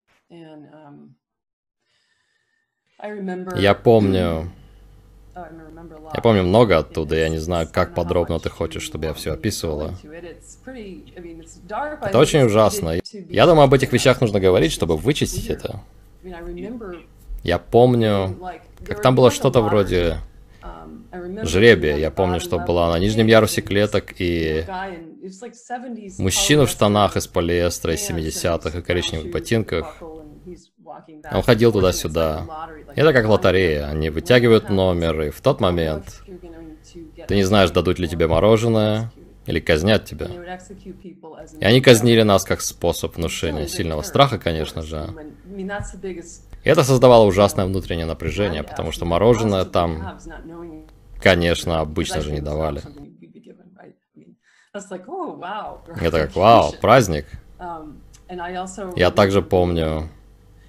Я 3.56 3.74
помню... 3.74 4.50
Я 6.14 6.20
помню 6.22 6.42
много 6.44 6.78
оттуда, 6.78 7.16
я 7.16 7.28
не 7.28 7.38
знаю, 7.38 7.68
как 7.70 7.94
подробно 7.94 8.38
ты 8.38 8.48
хочешь, 8.48 8.82
чтобы 8.82 9.06
я 9.06 9.12
все 9.12 9.32
описывала. 9.32 9.94
Это 12.02 12.18
очень 12.18 12.42
ужасно. 12.44 12.98
Я 13.12 13.46
думаю, 13.46 13.64
об 13.64 13.74
этих 13.74 13.92
вещах 13.92 14.20
нужно 14.22 14.40
говорить, 14.40 14.72
чтобы 14.72 14.96
вычистить 14.96 15.50
это. 15.50 15.80
Я 17.42 17.58
помню, 17.58 18.36
как 18.86 19.02
там 19.02 19.14
было 19.14 19.30
что-то 19.30 19.60
вроде 19.60 20.18
жребия. 21.42 21.96
Я 21.96 22.10
помню, 22.10 22.40
что 22.40 22.58
была 22.58 22.90
на 22.90 22.98
нижнем 22.98 23.26
ярусе 23.26 23.60
клеток, 23.60 24.14
и 24.18 24.64
мужчина 26.18 26.66
в 26.66 26.70
штанах 26.70 27.16
из 27.16 27.26
полиэстера 27.26 27.94
из 27.94 28.08
70-х 28.08 28.78
и 28.78 28.82
коричневых 28.82 29.30
ботинках 29.30 30.02
он 31.32 31.42
ходил 31.42 31.72
туда-сюда. 31.72 32.46
Это 32.94 33.12
как 33.12 33.26
лотерея. 33.26 33.88
Они 33.88 34.10
вытягивают 34.10 34.70
номер, 34.70 35.20
и 35.22 35.30
в 35.30 35.40
тот 35.40 35.60
момент 35.60 36.22
ты 37.28 37.34
не 37.34 37.42
знаешь, 37.42 37.70
дадут 37.70 37.98
ли 37.98 38.08
тебе 38.08 38.26
мороженое, 38.26 39.10
или 39.46 39.60
казнят 39.60 40.04
тебя. 40.04 40.28
И 41.60 41.64
они 41.64 41.80
казнили 41.80 42.22
нас 42.22 42.44
как 42.44 42.60
способ 42.60 43.16
внушения 43.16 43.66
сильного 43.68 44.02
страха, 44.02 44.38
конечно 44.38 44.82
же. 44.82 45.08
И 46.64 46.68
это 46.68 46.82
создавало 46.82 47.24
ужасное 47.24 47.64
внутреннее 47.64 48.06
напряжение, 48.06 48.62
потому 48.64 48.90
что 48.90 49.04
мороженое 49.04 49.64
там, 49.64 50.18
конечно, 51.20 51.80
обычно 51.80 52.20
же 52.20 52.32
не 52.32 52.40
давали. 52.40 52.82
Это 56.00 56.26
как 56.26 56.36
вау, 56.36 56.74
праздник. 56.82 57.26
Я 58.96 59.10
также 59.10 59.40
помню, 59.40 60.10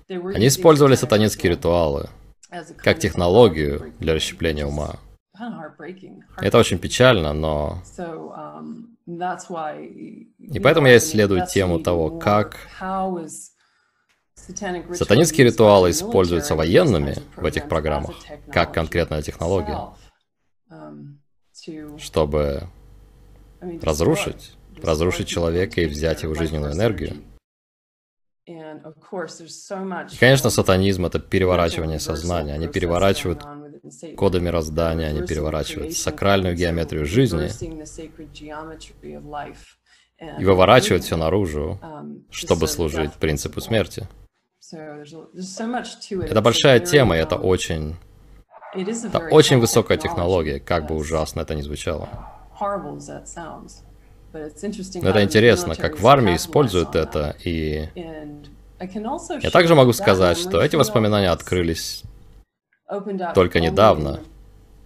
они 0.10 0.48
использовали 0.48 0.96
сатанинские 0.96 1.52
ритуалы 1.52 2.10
как 2.78 3.00
технологию 3.00 3.94
для 4.00 4.14
расщепления 4.14 4.66
ума. 4.66 5.00
Это 6.42 6.58
очень 6.58 6.80
печально, 6.80 7.34
но... 7.34 7.82
И 10.38 10.60
поэтому 10.60 10.88
я 10.88 10.98
исследую 10.98 11.46
тему 11.46 11.80
того, 11.80 12.18
как 12.20 12.58
сатанинские 14.34 15.48
ритуалы 15.48 15.92
используются 15.92 16.56
военными 16.56 17.16
в 17.36 17.46
этих 17.46 17.68
программах, 17.68 18.16
как 18.52 18.74
конкретная 18.74 19.22
технология, 19.22 19.94
чтобы 21.98 22.64
разрушить, 23.82 24.56
разрушить 24.82 25.28
человека 25.28 25.82
и 25.82 25.86
взять 25.86 26.24
его 26.24 26.34
жизненную 26.34 26.74
энергию. 26.74 27.18
И, 28.48 30.18
конечно, 30.20 30.50
сатанизм— 30.50 31.06
это 31.08 31.20
переворачивание 31.20 32.00
сознания. 32.00 32.54
Они 32.54 32.68
переворачивают 32.68 33.44
коды 34.16 34.40
мироздания, 34.40 35.08
они 35.08 35.22
переворачивают 35.28 35.94
сакральную 35.94 36.56
геометрию 36.56 37.06
жизни. 37.06 37.50
и 40.40 40.46
выворачивают 40.46 41.04
все 41.04 41.18
наружу, 41.18 41.80
чтобы 42.32 42.68
служить 42.68 43.14
принципу 43.14 43.62
смерти. 43.62 44.08
Это 44.72 46.42
большая 46.42 46.80
тема, 46.80 47.18
и 47.18 47.20
это 47.20 47.36
очень... 47.36 47.96
Это 48.74 49.20
очень 49.32 49.60
высокая 49.60 49.98
технология, 49.98 50.60
как 50.60 50.88
бы 50.88 50.96
ужасно 50.96 51.42
это 51.42 51.56
ни 51.56 51.62
звучало. 51.62 52.10
Но 55.02 55.10
это 55.10 55.24
интересно, 55.24 55.76
как 55.76 56.00
в 56.00 56.08
армии 56.08 56.36
используют 56.36 56.96
это, 56.96 57.36
и... 57.44 57.90
Я 59.42 59.52
также 59.52 59.76
могу 59.76 59.94
сказать, 59.94 60.38
что 60.38 60.62
эти 60.62 60.76
воспоминания 60.76 61.32
открылись 61.32 62.04
только 63.34 63.60
недавно, 63.60 64.22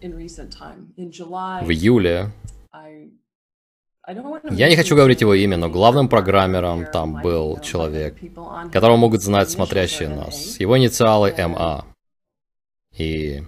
в 0.01 1.69
июле. 1.69 2.31
Я 4.49 4.69
не 4.69 4.75
хочу 4.75 4.95
говорить 4.95 5.21
его 5.21 5.35
имя, 5.35 5.57
но 5.57 5.69
главным 5.69 6.09
программером 6.09 6.85
там 6.87 7.21
был 7.21 7.59
человек, 7.59 8.17
которого 8.71 8.97
могут 8.97 9.21
знать 9.21 9.51
смотрящие 9.51 10.09
нас. 10.09 10.59
Его 10.59 10.77
инициалы 10.77 11.33
МА. 11.37 11.85
И 12.97 13.43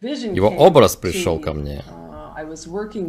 его 0.00 0.48
образ 0.48 0.96
пришел 0.96 1.38
ко 1.38 1.52
мне. 1.52 1.84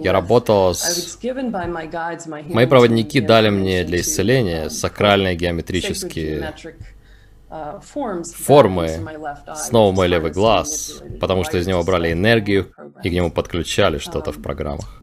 Я 0.03 0.11
работал 0.13 0.73
с... 0.73 1.17
Мои 1.21 2.65
проводники 2.65 3.21
дали 3.21 3.49
мне 3.49 3.83
для 3.83 4.01
исцеления 4.01 4.69
сакральные 4.69 5.35
геометрические 5.35 6.53
формы 7.49 8.89
снова 9.55 9.93
мой 9.93 10.07
левый 10.07 10.31
глаз, 10.31 11.01
потому 11.19 11.43
что 11.43 11.57
из 11.57 11.67
него 11.67 11.83
брали 11.83 12.11
энергию 12.11 12.71
и 13.03 13.09
к 13.09 13.13
нему 13.13 13.31
подключали 13.31 13.99
что-то 13.99 14.31
в 14.31 14.41
программах. 14.41 15.01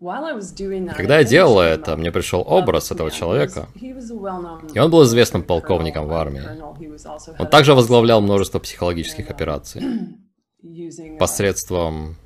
Когда 0.97 1.19
я 1.19 1.25
делал 1.25 1.61
это, 1.61 1.97
мне 1.97 2.13
пришел 2.13 2.45
образ 2.47 2.91
этого 2.91 3.11
человека, 3.11 3.69
и 3.75 4.79
он 4.79 4.91
был 4.91 5.05
известным 5.05 5.43
полковником 5.43 6.07
в 6.07 6.13
армии. 6.13 6.43
Он 7.39 7.47
также 7.47 7.75
возглавлял 7.75 8.21
множество 8.21 8.59
психологических 8.59 9.31
операций 9.31 9.83
посредством 11.19 12.17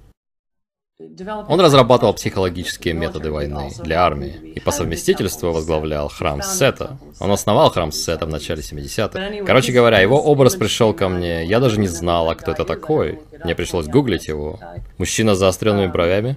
он 1.00 1.61
разрабатывал 1.61 2.12
психологические 2.12 2.93
методы 2.93 3.31
войны 3.31 3.71
для 3.85 4.05
армии 4.05 4.35
и 4.57 4.59
по 4.59 4.73
совместительству 4.73 5.52
возглавлял 5.52 6.09
храм 6.09 6.43
Сета. 6.43 6.99
Он 7.21 7.31
основал 7.31 7.71
храм 7.71 7.93
Сета 7.93 8.26
в 8.26 8.28
начале 8.28 8.62
70-х. 8.62 9.45
Короче 9.47 9.71
говоря, 9.71 10.00
его 10.00 10.21
образ 10.21 10.57
пришел 10.57 10.93
ко 10.93 11.09
мне, 11.09 11.45
я 11.45 11.61
даже 11.61 11.78
не 11.78 11.87
знала, 11.87 12.35
кто 12.35 12.50
это 12.50 12.64
такой. 12.64 13.21
Мне 13.45 13.55
пришлось 13.55 13.87
гуглить 13.87 14.26
его. 14.26 14.59
Мужчина 14.99 15.37
с 15.37 15.38
заостренными 15.38 15.87
бровями. 15.87 16.37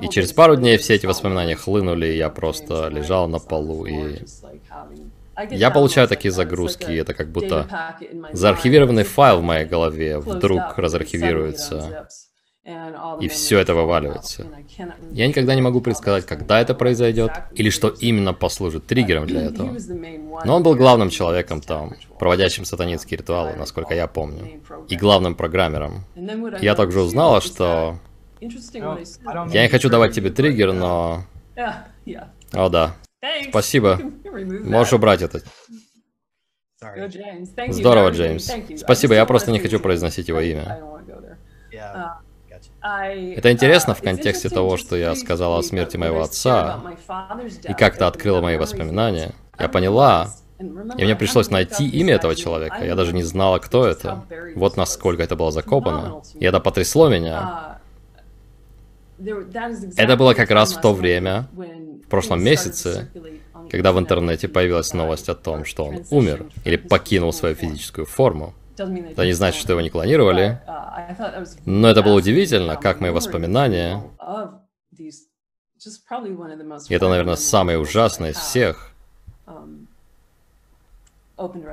И 0.00 0.08
через 0.08 0.32
пару 0.32 0.54
дней 0.54 0.78
все 0.78 0.94
эти 0.94 1.06
воспоминания 1.06 1.56
хлынули, 1.56 2.06
и 2.06 2.16
я 2.16 2.28
просто 2.30 2.88
лежал 2.88 3.26
на 3.26 3.40
полу 3.40 3.84
и... 3.84 4.18
Я 5.50 5.70
получаю 5.70 6.06
такие 6.06 6.30
загрузки, 6.30 6.90
и 6.90 6.96
это 6.96 7.14
как 7.14 7.30
будто 7.30 7.96
заархивированный 8.32 9.04
файл 9.04 9.40
в 9.40 9.42
моей 9.42 9.66
голове 9.66 10.18
вдруг 10.18 10.78
разархивируется 10.78 12.08
и 13.20 13.28
все 13.28 13.58
это 13.58 13.74
вываливается. 13.74 14.46
Я 15.12 15.28
никогда 15.28 15.54
не 15.54 15.62
могу 15.62 15.80
предсказать, 15.80 16.26
когда 16.26 16.60
это 16.60 16.74
произойдет, 16.74 17.32
или 17.54 17.70
что 17.70 17.88
именно 17.88 18.34
послужит 18.34 18.86
триггером 18.86 19.26
для 19.26 19.42
этого. 19.42 19.76
Но 20.44 20.56
он 20.56 20.62
был 20.62 20.74
главным 20.74 21.10
человеком 21.10 21.60
там, 21.60 21.94
проводящим 22.18 22.64
сатанинские 22.64 23.18
ритуалы, 23.18 23.54
насколько 23.56 23.94
я 23.94 24.06
помню, 24.06 24.60
и 24.88 24.96
главным 24.96 25.34
программером. 25.34 26.04
Я 26.60 26.74
также 26.74 27.00
узнала, 27.00 27.40
что... 27.40 27.98
Я 28.40 29.62
не 29.62 29.68
хочу 29.68 29.88
давать 29.88 30.14
тебе 30.14 30.30
триггер, 30.30 30.72
но... 30.72 31.24
О, 32.52 32.68
да. 32.68 32.94
Спасибо. 33.48 33.98
Можешь 34.32 34.92
убрать 34.92 35.22
это. 35.22 35.42
Здорово, 37.70 38.10
Джеймс. 38.10 38.48
Спасибо, 38.76 39.14
я 39.14 39.26
просто 39.26 39.50
не 39.50 39.58
хочу 39.58 39.80
произносить 39.80 40.28
его 40.28 40.40
имя. 40.40 40.78
Это 43.36 43.52
интересно 43.52 43.94
в 43.94 44.02
контексте 44.02 44.48
того, 44.48 44.76
что 44.76 44.96
я 44.96 45.14
сказала 45.14 45.58
о 45.58 45.62
смерти 45.62 45.96
моего 45.96 46.22
отца, 46.22 46.80
и 47.68 47.72
как 47.74 47.96
это 47.96 48.06
открыло 48.06 48.40
мои 48.40 48.56
воспоминания. 48.56 49.32
Я 49.58 49.68
поняла, 49.68 50.34
и 50.58 51.04
мне 51.04 51.16
пришлось 51.16 51.50
найти 51.50 51.86
имя 51.88 52.14
этого 52.14 52.34
человека. 52.34 52.84
Я 52.84 52.94
даже 52.94 53.12
не 53.12 53.22
знала, 53.22 53.58
кто 53.58 53.86
это. 53.86 54.24
Вот 54.56 54.76
насколько 54.76 55.22
это 55.22 55.36
было 55.36 55.50
закопано. 55.50 56.22
И 56.34 56.44
это 56.44 56.60
потрясло 56.60 57.08
меня. 57.08 57.80
Это 59.96 60.16
было 60.16 60.34
как 60.34 60.50
раз 60.50 60.74
в 60.74 60.80
то 60.80 60.94
время, 60.94 61.48
в 61.52 62.08
прошлом 62.08 62.42
месяце, 62.42 63.08
когда 63.70 63.92
в 63.92 63.98
интернете 63.98 64.48
появилась 64.48 64.94
новость 64.94 65.28
о 65.28 65.34
том, 65.34 65.64
что 65.64 65.84
он 65.84 66.04
умер 66.10 66.46
или 66.64 66.76
покинул 66.76 67.32
свою 67.32 67.54
физическую 67.54 68.06
форму. 68.06 68.54
Это 68.78 69.24
не 69.24 69.32
значит, 69.32 69.60
что 69.60 69.72
его 69.72 69.80
не 69.80 69.90
клонировали. 69.90 70.60
Но 71.64 71.88
это 71.88 72.02
было 72.02 72.14
удивительно, 72.14 72.76
как 72.76 73.00
мои 73.00 73.10
воспоминания... 73.10 74.02
И 76.88 76.94
это, 76.94 77.08
наверное, 77.08 77.36
самое 77.36 77.78
ужасное 77.78 78.30
из 78.30 78.36
всех. 78.36 78.92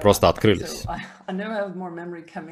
Просто 0.01 0.29
открылись. 0.29 0.83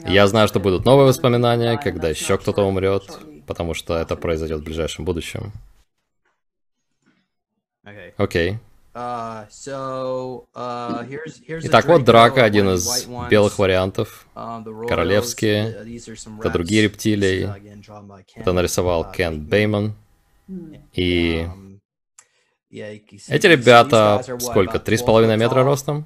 Я 0.05 0.27
знаю, 0.27 0.47
что 0.47 0.59
будут 0.59 0.83
новые 0.85 1.07
воспоминания, 1.07 1.77
когда 1.77 2.09
еще 2.09 2.37
кто-то 2.39 2.63
умрет, 2.63 3.19
потому 3.45 3.75
что 3.75 3.95
это 3.97 4.15
произойдет 4.15 4.61
в 4.61 4.63
ближайшем 4.63 5.05
будущем. 5.05 5.51
Окей. 7.83 8.13
Okay. 8.17 8.57
Uh, 8.93 9.47
uh, 10.53 11.19
Итак, 11.63 11.85
вот 11.85 12.03
драка, 12.03 12.43
один 12.43 12.69
из 12.69 13.07
белых 13.27 13.57
вариантов. 13.57 14.27
Um, 14.35 14.87
Королевские. 14.87 15.83
Uh, 15.83 16.39
это 16.39 16.51
другие 16.51 16.83
рептилии. 16.83 17.49
Это 18.35 18.53
нарисовал 18.53 19.11
Кен 19.11 19.41
Бейман. 19.41 19.95
И 20.93 21.47
um, 21.47 21.79
эти 22.69 23.47
ребята, 23.47 24.23
сколько, 24.39 24.77
три 24.77 24.97
с 24.97 25.01
половиной 25.01 25.37
метра 25.37 25.63
ростом? 25.63 26.05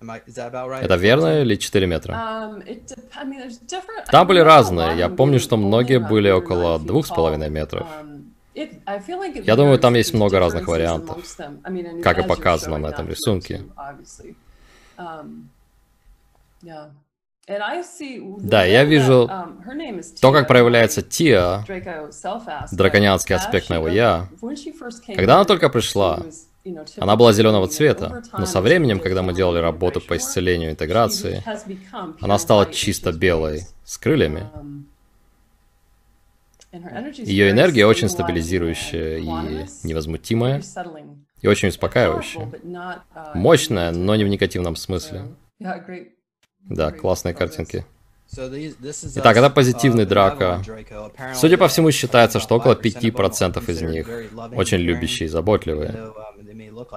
Это 0.00 0.96
верно 0.96 1.42
или 1.42 1.56
4 1.56 1.86
метра? 1.86 2.12
Um, 2.12 2.62
Там 4.10 4.26
были 4.26 4.40
разные. 4.40 4.98
Я 4.98 5.08
помню, 5.08 5.40
что 5.40 5.56
многие 5.56 5.98
были 5.98 6.30
около 6.30 6.78
двух 6.78 7.06
с 7.06 7.10
половиной 7.10 7.50
метров. 7.50 7.86
Я 8.54 9.56
думаю, 9.56 9.78
там 9.78 9.94
есть 9.94 10.14
много 10.14 10.38
разных 10.38 10.66
вариантов, 10.68 11.18
как 12.02 12.18
и 12.18 12.22
показано 12.22 12.78
на 12.78 12.88
этом 12.88 13.08
рисунке. 13.08 13.64
Um, 14.96 15.48
да, 18.38 18.64
я 18.64 18.84
вижу 18.84 19.28
um, 19.30 20.02
то, 20.20 20.32
как 20.32 20.48
проявляется 20.48 21.02
Тиа, 21.02 21.64
драконианский 22.72 23.34
аспект 23.34 23.68
моего 23.68 23.88
«я». 23.88 24.28
Когда 25.14 25.34
она 25.34 25.44
только 25.44 25.68
пришла, 25.68 26.22
она 26.96 27.16
была 27.16 27.32
зеленого 27.32 27.68
цвета, 27.68 28.22
но 28.32 28.46
со 28.46 28.60
временем, 28.60 29.00
когда 29.00 29.22
мы 29.22 29.34
делали 29.34 29.58
работу 29.58 30.00
по 30.00 30.16
исцелению 30.16 30.70
интеграции, 30.70 31.42
она 32.20 32.38
стала 32.38 32.66
чисто 32.66 33.12
белой, 33.12 33.66
с 33.84 33.98
крыльями. 33.98 34.48
Um, 36.74 37.12
ее 37.22 37.50
энергия 37.50 37.86
очень 37.86 38.08
стабилизирующая 38.08 39.18
и 39.18 39.26
невозмутимая, 39.86 40.60
и 41.40 41.46
очень 41.46 41.68
успокаивающая. 41.68 42.50
Мощная, 43.34 43.92
но 43.92 44.16
не 44.16 44.24
в 44.24 44.28
негативном 44.28 44.74
смысле. 44.74 45.36
Да, 45.60 46.90
классные 46.90 47.32
картинки. 47.34 47.86
Итак, 48.32 49.36
это 49.36 49.50
позитивный 49.50 50.04
драка. 50.04 50.62
Судя 51.34 51.58
по 51.58 51.68
всему, 51.68 51.92
считается, 51.92 52.40
что 52.40 52.56
около 52.56 52.74
5% 52.74 53.70
из 53.70 53.82
них 53.82 54.08
очень 54.56 54.78
любящие 54.78 55.26
и 55.26 55.30
заботливые. 55.30 56.12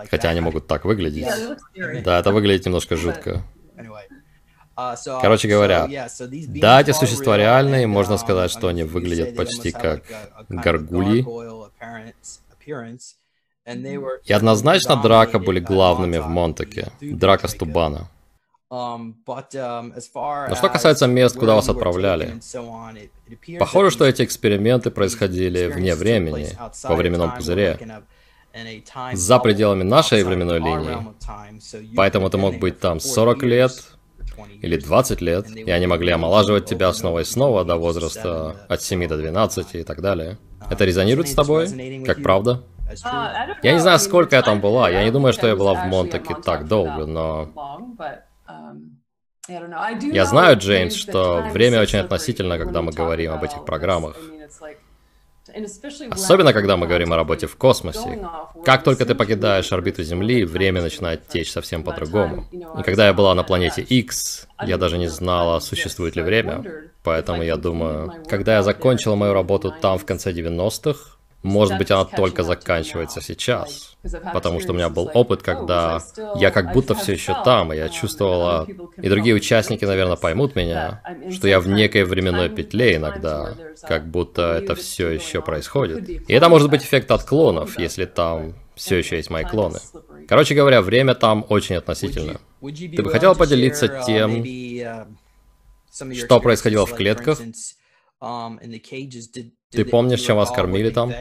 Хотя 0.09 0.29
они 0.29 0.41
могут 0.41 0.65
так 0.65 0.85
выглядеть. 0.85 1.27
Да, 2.03 2.19
это 2.19 2.31
выглядит 2.31 2.65
немножко 2.65 2.95
жутко. 2.95 3.43
Uh, 4.77 5.21
Короче 5.21 5.47
говоря, 5.47 5.87
да, 6.47 6.81
эти 6.81 6.91
существа 6.91 7.35
реальные, 7.35 7.87
можно 7.87 8.13
um, 8.13 8.17
сказать, 8.19 8.51
что 8.51 8.67
они 8.67 8.83
выглядят 8.83 9.35
почти 9.35 9.71
как 9.71 10.03
гаргульи. 10.49 11.25
И 14.23 14.33
однозначно 14.33 14.95
драка 15.01 15.39
были 15.39 15.59
главными 15.59 16.19
в 16.19 16.27
Монтаке. 16.27 16.91
Драка 17.01 17.47
Стубана. 17.47 18.09
Um, 18.69 19.15
um, 19.25 19.93
Но 20.49 20.55
что 20.55 20.69
касается 20.69 21.07
мест, 21.07 21.37
куда 21.37 21.55
вас 21.55 21.69
отправляли, 21.69 22.39
похоже, 23.57 23.91
что 23.91 24.05
эти 24.05 24.23
эксперименты 24.23 24.91
происходили 24.91 25.67
вне 25.67 25.95
времени, 25.95 26.49
во 26.83 26.95
временном 26.95 27.33
пузыре, 27.33 27.79
за 29.13 29.39
пределами 29.39 29.83
нашей 29.83 30.23
временной 30.23 30.59
линии. 30.59 31.95
Поэтому 31.95 32.29
ты 32.29 32.37
мог 32.37 32.59
быть 32.59 32.79
там 32.79 32.99
40 32.99 33.43
лет, 33.43 33.71
или 34.61 34.77
20 34.77 35.21
лет, 35.21 35.49
и 35.49 35.69
они 35.71 35.87
могли 35.87 36.11
омолаживать 36.11 36.65
тебя 36.65 36.91
снова 36.93 37.19
и 37.19 37.23
снова 37.23 37.65
до 37.65 37.75
возраста 37.75 38.55
от 38.69 38.81
7 38.81 39.07
до 39.07 39.17
12 39.17 39.75
и 39.75 39.83
так 39.83 40.01
далее. 40.01 40.37
Это 40.69 40.85
резонирует 40.85 41.29
с 41.29 41.33
тобой? 41.33 42.03
Как 42.05 42.21
правда? 42.21 42.63
Я 43.63 43.73
не 43.73 43.79
знаю, 43.79 43.99
сколько 43.99 44.35
я 44.35 44.41
там 44.41 44.61
была. 44.61 44.89
Я 44.89 45.03
не 45.03 45.11
думаю, 45.11 45.33
что 45.33 45.47
я 45.47 45.55
была 45.55 45.73
в 45.73 45.87
Монтаке 45.87 46.35
так 46.43 46.67
долго, 46.67 47.05
но... 47.05 47.49
Я 49.47 50.25
знаю, 50.25 50.57
Джеймс, 50.57 50.93
что 50.93 51.41
время 51.51 51.81
очень 51.81 51.99
относительно, 51.99 52.57
когда 52.57 52.81
мы 52.81 52.91
говорим 52.91 53.31
об 53.31 53.43
этих 53.43 53.63
программах. 53.65 54.17
Особенно, 56.11 56.53
когда 56.53 56.77
мы 56.77 56.87
говорим 56.87 57.13
о 57.13 57.15
работе 57.15 57.47
в 57.47 57.55
космосе. 57.55 58.19
Как 58.63 58.83
только 58.83 59.05
ты 59.05 59.15
покидаешь 59.15 59.71
орбиту 59.71 60.03
Земли, 60.03 60.45
время 60.45 60.81
начинает 60.81 61.27
течь 61.27 61.51
совсем 61.51 61.83
по-другому. 61.83 62.45
И 62.51 62.83
когда 62.83 63.07
я 63.07 63.13
была 63.13 63.35
на 63.35 63.43
планете 63.43 63.81
X, 63.81 64.47
я 64.65 64.77
даже 64.77 64.97
не 64.97 65.07
знала, 65.07 65.59
существует 65.59 66.15
ли 66.15 66.21
время. 66.21 66.63
Поэтому 67.03 67.43
я 67.43 67.55
думаю, 67.57 68.13
когда 68.29 68.55
я 68.55 68.63
закончила 68.63 69.15
мою 69.15 69.33
работу 69.33 69.73
там 69.81 69.97
в 69.97 70.05
конце 70.05 70.31
90-х, 70.31 71.16
может 71.43 71.77
быть, 71.77 71.91
она 71.91 72.05
только 72.05 72.43
заканчивается 72.43 73.21
сейчас. 73.21 73.95
Потому 74.33 74.59
что 74.59 74.73
у 74.73 74.75
меня 74.75 74.89
был 74.89 75.09
опыт, 75.13 75.41
когда 75.43 76.01
я 76.35 76.51
как 76.51 76.73
будто 76.73 76.95
все 76.95 77.13
еще 77.13 77.35
там, 77.43 77.73
и 77.73 77.77
я 77.77 77.89
чувствовала, 77.89 78.67
и 79.01 79.09
другие 79.09 79.35
участники, 79.35 79.85
наверное, 79.85 80.15
поймут 80.15 80.55
меня, 80.55 81.01
что 81.31 81.47
я 81.47 81.59
в 81.59 81.67
некой 81.67 82.03
временной 82.03 82.49
петле 82.49 82.95
иногда, 82.95 83.55
как 83.81 84.09
будто 84.09 84.53
это 84.53 84.75
все 84.75 85.09
еще 85.09 85.41
происходит. 85.41 86.09
И 86.09 86.33
это 86.33 86.49
может 86.49 86.69
быть 86.69 86.83
эффект 86.83 87.11
отклонов, 87.11 87.77
если 87.77 88.05
там 88.05 88.55
все 88.75 88.97
еще 88.97 89.17
есть 89.17 89.29
мои 89.29 89.43
клоны. 89.43 89.79
Короче 90.27 90.55
говоря, 90.55 90.81
время 90.81 91.15
там 91.15 91.45
очень 91.49 91.75
относительно. 91.75 92.39
Ты 92.61 93.03
бы 93.03 93.09
хотел 93.11 93.35
поделиться 93.35 94.03
тем, 94.05 94.43
что 96.13 96.39
происходило 96.39 96.85
в 96.85 96.93
клетках? 96.93 97.39
Ты 99.71 99.85
помнишь, 99.85 100.21
чем 100.21 100.37
вас 100.37 100.51
кормили 100.51 100.89
там? 100.89 101.11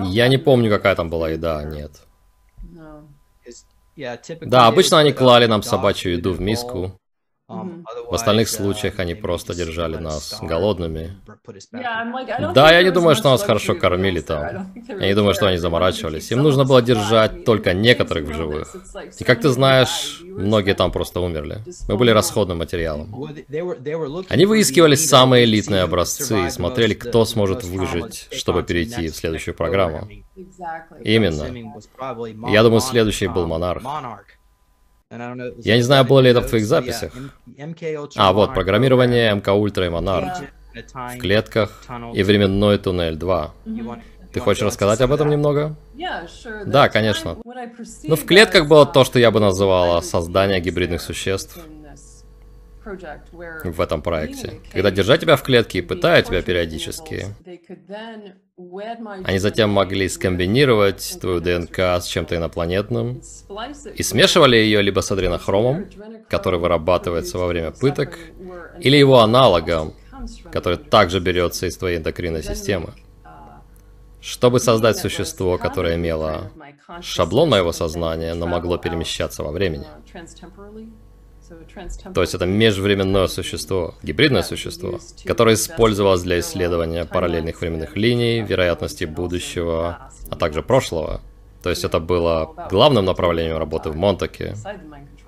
Я 0.00 0.28
не 0.28 0.38
помню, 0.38 0.70
какая 0.70 0.94
там 0.96 1.10
была 1.10 1.30
еда, 1.30 1.62
нет. 1.64 2.06
Да, 4.40 4.66
обычно 4.66 4.98
они 4.98 5.12
клали 5.12 5.46
нам 5.46 5.62
собачью 5.62 6.12
еду 6.12 6.32
в 6.32 6.40
миску, 6.40 6.98
в 7.48 8.14
остальных 8.14 8.48
случаях 8.48 8.98
они 8.98 9.14
просто 9.14 9.54
держали 9.54 9.96
нас 9.96 10.38
голодными. 10.42 11.16
Да, 12.54 12.72
я 12.72 12.82
не 12.82 12.90
думаю, 12.90 13.16
что 13.16 13.30
нас 13.30 13.42
хорошо 13.42 13.74
кормили 13.74 14.20
там. 14.20 14.72
Я 14.86 15.06
не 15.06 15.14
думаю, 15.14 15.34
что 15.34 15.46
они 15.46 15.56
заморачивались. 15.56 16.30
Им 16.30 16.42
нужно 16.42 16.64
было 16.64 16.82
держать 16.82 17.46
только 17.46 17.72
некоторых 17.72 18.28
в 18.28 18.34
живых. 18.34 18.76
И 19.18 19.24
как 19.24 19.40
ты 19.40 19.48
знаешь, 19.48 20.20
многие 20.22 20.74
там 20.74 20.92
просто 20.92 21.20
умерли. 21.20 21.62
Мы 21.88 21.96
были 21.96 22.10
расходным 22.10 22.58
материалом. 22.58 23.14
Они 24.28 24.44
выискивали 24.44 24.94
самые 24.94 25.44
элитные 25.44 25.82
образцы 25.82 26.46
и 26.46 26.50
смотрели, 26.50 26.92
кто 26.92 27.24
сможет 27.24 27.64
выжить, 27.64 28.28
чтобы 28.30 28.62
перейти 28.62 29.08
в 29.08 29.16
следующую 29.16 29.54
программу. 29.54 30.06
Именно. 31.02 31.46
Я 32.50 32.62
думаю, 32.62 32.80
следующий 32.80 33.26
был 33.26 33.46
Монарх. 33.46 33.82
Я 35.10 35.76
не 35.76 35.82
знаю, 35.82 36.04
было 36.04 36.20
ли 36.20 36.30
это 36.30 36.42
в 36.42 36.46
твоих 36.48 36.66
записях. 36.66 37.12
А, 38.16 38.32
вот, 38.32 38.54
программирование 38.54 39.34
МК 39.34 39.54
Ультра 39.54 39.86
и 39.86 39.88
Монарх. 39.88 40.38
В 40.74 41.18
клетках 41.18 41.82
и 42.14 42.22
временной 42.22 42.78
туннель 42.78 43.16
2. 43.16 43.54
Ты 44.32 44.40
хочешь 44.40 44.62
рассказать 44.62 45.00
об 45.00 45.12
этом 45.12 45.30
немного? 45.30 45.76
Да, 46.66 46.88
конечно. 46.90 47.38
Ну, 48.04 48.16
в 48.16 48.24
клетках 48.26 48.68
было 48.68 48.84
то, 48.84 49.04
что 49.04 49.18
я 49.18 49.30
бы 49.30 49.40
называла 49.40 50.02
создание 50.02 50.60
гибридных 50.60 51.00
существ 51.00 51.58
в 53.64 53.80
этом 53.80 54.02
проекте. 54.02 54.60
Когда 54.72 54.90
держать 54.90 55.20
тебя 55.20 55.36
в 55.36 55.42
клетке 55.42 55.78
и 55.78 55.82
пытают 55.82 56.26
тебя 56.26 56.42
периодически, 56.42 57.26
они 59.24 59.38
затем 59.38 59.70
могли 59.70 60.08
скомбинировать 60.08 61.18
твою 61.20 61.40
ДНК 61.40 61.78
с 61.78 62.06
чем-то 62.06 62.36
инопланетным 62.36 63.22
и 63.94 64.02
смешивали 64.02 64.56
ее 64.56 64.82
либо 64.82 65.00
с 65.00 65.12
адренохромом, 65.12 65.86
который 66.28 66.58
вырабатывается 66.58 67.38
во 67.38 67.46
время 67.46 67.70
пыток, 67.70 68.18
или 68.80 68.96
его 68.96 69.20
аналогом, 69.20 69.94
который 70.50 70.78
также 70.78 71.20
берется 71.20 71.66
из 71.66 71.76
твоей 71.76 71.98
эндокринной 71.98 72.42
системы. 72.42 72.94
Чтобы 74.20 74.58
создать 74.58 74.98
существо, 74.98 75.58
которое 75.58 75.94
имело 75.94 76.50
шаблон 77.00 77.50
моего 77.50 77.72
сознания, 77.72 78.34
но 78.34 78.46
могло 78.46 78.76
перемещаться 78.76 79.44
во 79.44 79.52
времени. 79.52 79.86
То 82.14 82.20
есть 82.20 82.34
это 82.34 82.46
межвременное 82.46 83.26
существо, 83.26 83.94
гибридное 84.02 84.42
существо, 84.42 84.98
которое 85.24 85.54
использовалось 85.54 86.22
для 86.22 86.40
исследования 86.40 87.04
параллельных 87.04 87.60
временных 87.60 87.96
линий, 87.96 88.42
вероятности 88.42 89.04
будущего, 89.04 90.10
а 90.30 90.36
также 90.36 90.62
прошлого. 90.62 91.20
То 91.62 91.70
есть 91.70 91.84
это 91.84 91.98
было 92.00 92.54
главным 92.70 93.04
направлением 93.04 93.58
работы 93.58 93.90
в 93.90 93.96
Монтаке, 93.96 94.54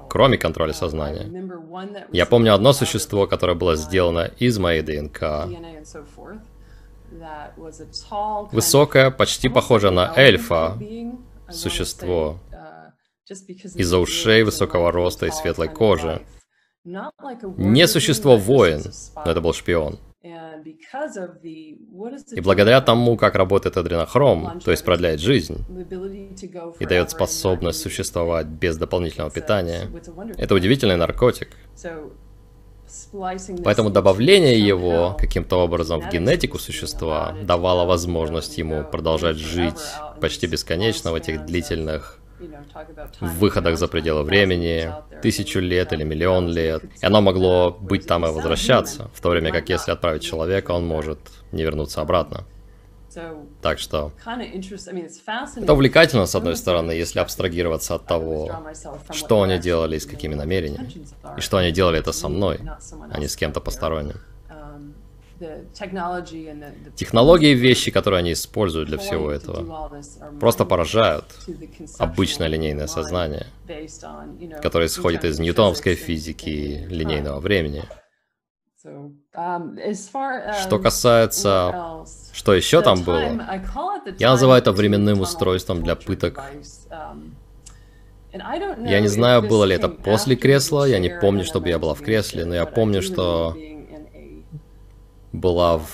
кроме 0.09 0.39
контроля 0.39 0.73
сознания. 0.73 1.27
Я 2.13 2.27
помню 2.27 2.55
одно 2.55 2.73
существо, 2.73 3.27
которое 3.27 3.55
было 3.55 3.77
сделано 3.77 4.31
из 4.39 4.59
моей 4.59 4.83
ДНК. 4.83 5.49
Высокое, 8.53 9.11
почти 9.11 9.49
похожее 9.49 9.91
на 9.91 10.13
эльфа 10.17 10.79
существо, 11.51 12.39
из-за 13.31 13.99
ушей, 13.99 14.43
высокого 14.43 14.93
роста 14.93 15.27
и 15.27 15.31
светлой 15.31 15.69
кожи. 15.69 16.23
Не 16.85 17.87
существо 17.87 18.37
воин, 18.37 18.83
но 19.25 19.31
это 19.31 19.41
был 19.41 19.53
шпион. 19.53 19.99
И 20.23 22.41
благодаря 22.41 22.81
тому, 22.83 23.17
как 23.17 23.35
работает 23.35 23.77
адренохром, 23.77 24.61
то 24.61 24.71
есть 24.71 24.85
продляет 24.85 25.21
жизнь, 25.21 25.65
и 26.79 26.87
дает 26.87 27.11
способность 27.11 27.81
существовать 27.81 28.47
без 28.47 28.77
дополнительного 28.77 29.31
питания, 29.31 29.89
это 30.37 30.55
удивительный 30.55 30.97
наркотик. 30.97 31.49
Поэтому 33.65 33.91
добавление 33.91 34.59
его 34.59 35.17
каким-то 35.19 35.57
образом 35.57 36.01
в 36.01 36.11
генетику 36.11 36.59
существа 36.59 37.35
давало 37.43 37.87
возможность 37.87 38.59
ему 38.59 38.85
продолжать 38.85 39.37
жить 39.37 39.81
почти 40.21 40.47
бесконечно 40.47 41.13
в 41.13 41.15
этих 41.15 41.47
длительных 41.47 42.20
в 43.21 43.39
выходах 43.39 43.79
за 43.79 43.89
пределы 43.89 44.23
времени, 44.23 44.93
тысячу 45.23 45.61
лет 45.61 45.93
или 45.93 46.05
миллион 46.05 46.49
лет. 46.49 46.85
И 47.03 47.07
оно 47.07 47.21
могло 47.21 47.71
быть 47.71 48.07
там 48.07 48.25
и 48.27 48.31
возвращаться, 48.31 49.11
в 49.15 49.21
то 49.21 49.31
время 49.31 49.53
как 49.53 49.69
если 49.69 49.93
отправить 49.93 50.23
человека, 50.23 50.73
он 50.73 50.87
может 50.87 51.19
не 51.53 51.63
вернуться 51.63 52.01
обратно. 52.01 52.45
Так 53.61 53.81
что 53.81 54.13
это 55.57 55.73
увлекательно, 55.73 56.27
с 56.27 56.35
одной 56.35 56.57
стороны, 56.57 56.93
если 56.93 57.19
абстрагироваться 57.19 57.97
от 57.97 58.07
того, 58.07 58.51
что 59.11 59.43
они 59.43 59.59
делали 59.59 59.97
и 59.97 60.01
с 60.01 60.07
какими 60.07 60.35
намерениями, 60.35 61.07
и 61.37 61.41
что 61.41 61.57
они 61.57 61.73
делали 61.73 61.99
это 61.99 62.13
со 62.13 62.29
мной, 62.29 62.61
а 63.11 63.19
не 63.19 63.27
с 63.27 63.37
кем-то 63.37 63.61
посторонним. 63.61 64.21
Технологии 66.97 67.51
и 67.51 67.55
вещи, 67.55 67.91
которые 67.91 68.19
они 68.19 68.33
используют 68.33 68.89
для 68.89 68.99
всего 68.99 69.31
этого, 69.31 69.91
просто 70.39 70.65
поражают 70.65 71.25
обычное 71.99 72.49
линейное 72.49 72.87
сознание, 72.87 73.47
которое 74.63 74.87
исходит 74.87 75.25
из 75.25 75.39
ньютоновской 75.39 75.95
физики 75.95 76.87
линейного 76.91 77.41
времени. 77.41 77.85
Что 80.63 80.79
касается, 80.79 82.05
что 82.33 82.55
еще 82.55 82.83
там 82.83 83.03
было, 83.03 83.47
я 84.19 84.31
называю 84.31 84.61
это 84.61 84.73
временным 84.73 85.21
устройством 85.21 85.83
для 85.83 85.97
пыток. 85.97 86.43
Я 88.33 89.01
не 89.01 89.09
знаю, 89.09 89.43
было 89.43 89.65
ли 89.65 89.75
это 89.75 89.89
после 89.89 90.37
кресла, 90.37 90.85
я 90.85 90.99
не 90.99 91.11
помню, 91.11 91.45
чтобы 91.45 91.69
я 91.69 91.79
была 91.79 91.95
в 91.95 92.01
кресле, 92.03 92.45
но 92.45 92.55
я 92.55 92.65
помню, 92.65 93.03
что 93.03 93.57
была 95.33 95.79
в... 95.79 95.87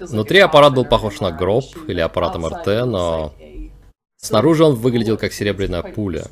Внутри 0.00 0.40
аппарат 0.40 0.74
был 0.74 0.84
похож 0.84 1.20
на 1.20 1.30
гроб 1.30 1.64
или 1.88 2.00
аппарат 2.00 2.36
МРТ, 2.36 2.86
но 2.86 3.32
снаружи 4.16 4.64
он 4.64 4.74
выглядел 4.74 5.16
как 5.16 5.32
серебряная 5.32 5.82
пуля, 5.82 6.24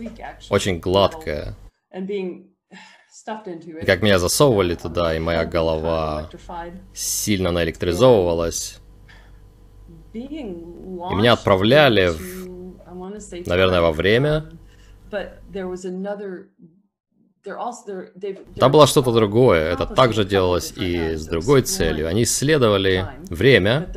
очень 0.50 0.80
гладкая. 0.80 1.54
И 1.92 3.84
как 3.84 4.02
меня 4.02 4.18
засовывали 4.18 4.74
туда, 4.74 5.14
и 5.14 5.18
моя 5.18 5.44
голова 5.44 6.30
сильно 6.94 7.52
наэлектризовывалась. 7.52 8.78
И 10.12 10.18
меня 10.18 11.34
отправляли, 11.34 12.08
в, 12.08 13.46
наверное, 13.46 13.80
во 13.80 13.92
время. 13.92 14.50
Там 17.42 18.72
было 18.72 18.86
что-то 18.86 19.12
другое. 19.12 19.72
Это 19.72 19.86
также 19.86 20.24
делалось 20.24 20.72
и 20.76 21.16
с 21.16 21.26
другой 21.26 21.62
целью. 21.62 22.08
Они 22.08 22.24
исследовали 22.24 23.06
время, 23.28 23.88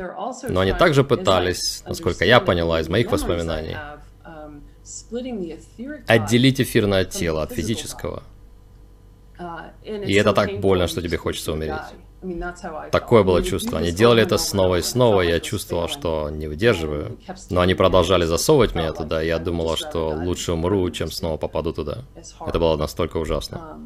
но 0.48 0.60
они 0.60 0.72
также 0.72 1.04
пытались, 1.04 1.82
насколько 1.86 2.24
я 2.24 2.40
поняла 2.40 2.80
из 2.80 2.88
моих 2.88 3.10
воспоминаний, 3.10 3.76
um, 4.24 4.62
отделить 6.06 6.60
эфирное 6.60 7.04
тело 7.04 7.42
от 7.42 7.52
физического. 7.52 8.22
Uh, 9.38 10.04
и 10.06 10.14
это 10.14 10.32
так 10.32 10.60
больно, 10.60 10.86
что 10.86 11.02
тебе 11.02 11.18
хочется 11.18 11.52
умереть. 11.52 11.92
Такое 12.90 13.22
было 13.22 13.42
чувство. 13.42 13.78
Они 13.78 13.92
делали 13.92 14.22
это 14.22 14.38
снова 14.38 14.76
и 14.76 14.82
снова, 14.82 15.20
и 15.22 15.28
я 15.28 15.40
чувствовал, 15.40 15.88
что 15.88 16.30
не 16.30 16.46
выдерживаю. 16.48 17.18
Но 17.50 17.60
они 17.60 17.74
продолжали 17.74 18.24
засовывать 18.24 18.74
меня 18.74 18.92
туда, 18.92 19.22
и 19.22 19.26
я 19.26 19.38
думала, 19.38 19.76
что 19.76 20.10
лучше 20.10 20.52
умру, 20.52 20.90
чем 20.90 21.10
снова 21.10 21.36
попаду 21.36 21.72
туда. 21.72 21.98
Это 22.46 22.58
было 22.58 22.76
настолько 22.76 23.18
ужасно. 23.18 23.78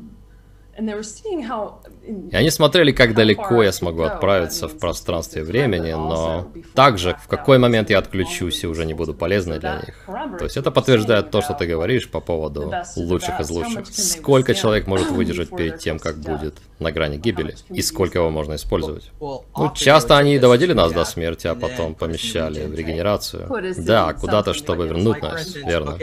И 2.30 2.36
они 2.36 2.50
смотрели, 2.50 2.92
как 2.92 3.14
далеко 3.14 3.62
я 3.62 3.72
смогу 3.72 4.02
отправиться 4.02 4.68
в 4.68 4.78
пространстве 4.78 5.42
времени, 5.42 5.92
но 5.92 6.48
также 6.74 7.16
в 7.24 7.28
какой 7.28 7.58
момент 7.58 7.90
я 7.90 7.98
отключусь 7.98 8.62
и 8.62 8.66
уже 8.66 8.86
не 8.86 8.94
буду 8.94 9.12
полезной 9.12 9.58
для 9.58 9.76
них. 9.76 10.04
То 10.38 10.44
есть 10.44 10.56
это 10.56 10.70
подтверждает 10.70 11.30
то, 11.30 11.42
что 11.42 11.54
ты 11.54 11.66
говоришь 11.66 12.08
по 12.08 12.20
поводу 12.20 12.72
лучших 12.96 13.40
из 13.40 13.50
лучших. 13.50 13.86
Сколько 13.88 14.54
человек 14.54 14.86
может 14.86 15.10
выдержать 15.18 15.50
перед 15.50 15.78
тем, 15.78 15.98
как 15.98 16.18
будет 16.18 16.54
на 16.78 16.92
грани 16.92 17.16
гибели, 17.16 17.56
и 17.70 17.82
сколько 17.82 18.18
его 18.18 18.30
можно 18.30 18.54
использовать. 18.54 19.10
Ну, 19.20 19.72
часто 19.74 20.16
они 20.16 20.38
доводили 20.38 20.74
нас 20.74 20.92
до 20.92 21.04
смерти, 21.04 21.48
а 21.48 21.54
потом 21.56 21.94
помещали 21.94 22.66
в 22.66 22.74
регенерацию. 22.74 23.48
Да, 23.78 24.12
куда-то, 24.12 24.54
чтобы 24.54 24.86
вернуть 24.86 25.22
нас, 25.22 25.54
верно. 25.56 25.98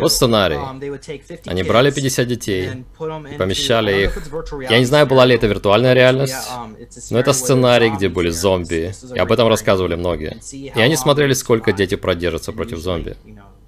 Вот 0.00 0.12
сценарий. 0.12 0.58
Они 1.46 1.62
брали 1.62 1.90
50 1.90 2.28
детей 2.28 2.70
и 3.32 3.36
помещали 3.36 3.69
помещали 3.70 4.04
их. 4.04 4.70
Я 4.70 4.78
не 4.78 4.84
знаю, 4.84 5.06
была 5.06 5.24
ли 5.24 5.34
это 5.34 5.46
виртуальная 5.46 5.92
реальность, 5.92 6.50
но 7.10 7.18
это 7.18 7.32
сценарий, 7.32 7.90
где 7.90 8.08
были 8.08 8.30
зомби, 8.30 8.92
и 9.14 9.18
об 9.18 9.32
этом 9.32 9.48
рассказывали 9.48 9.94
многие. 9.94 10.40
И 10.52 10.80
они 10.80 10.96
смотрели, 10.96 11.32
сколько 11.32 11.72
дети 11.72 11.94
продержатся 11.94 12.52
против 12.52 12.78
зомби. 12.78 13.16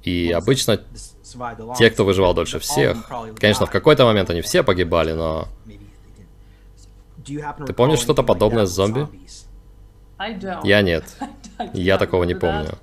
И 0.02 0.32
обычно 0.32 0.80
те, 1.78 1.90
кто 1.90 2.04
выживал 2.04 2.34
дольше 2.34 2.58
всех, 2.58 2.96
конечно, 3.38 3.66
в 3.66 3.70
какой-то 3.70 4.04
момент 4.04 4.30
они 4.30 4.40
все 4.40 4.62
погибали, 4.62 5.12
но... 5.12 5.48
Ты 7.24 7.72
помнишь 7.72 8.00
что-то 8.00 8.24
подобное 8.24 8.66
с 8.66 8.70
зомби? 8.70 9.06
Я 10.64 10.82
нет. 10.82 11.04
Я 11.72 11.98
такого 11.98 12.24
не 12.24 12.34
помню. 12.34 12.78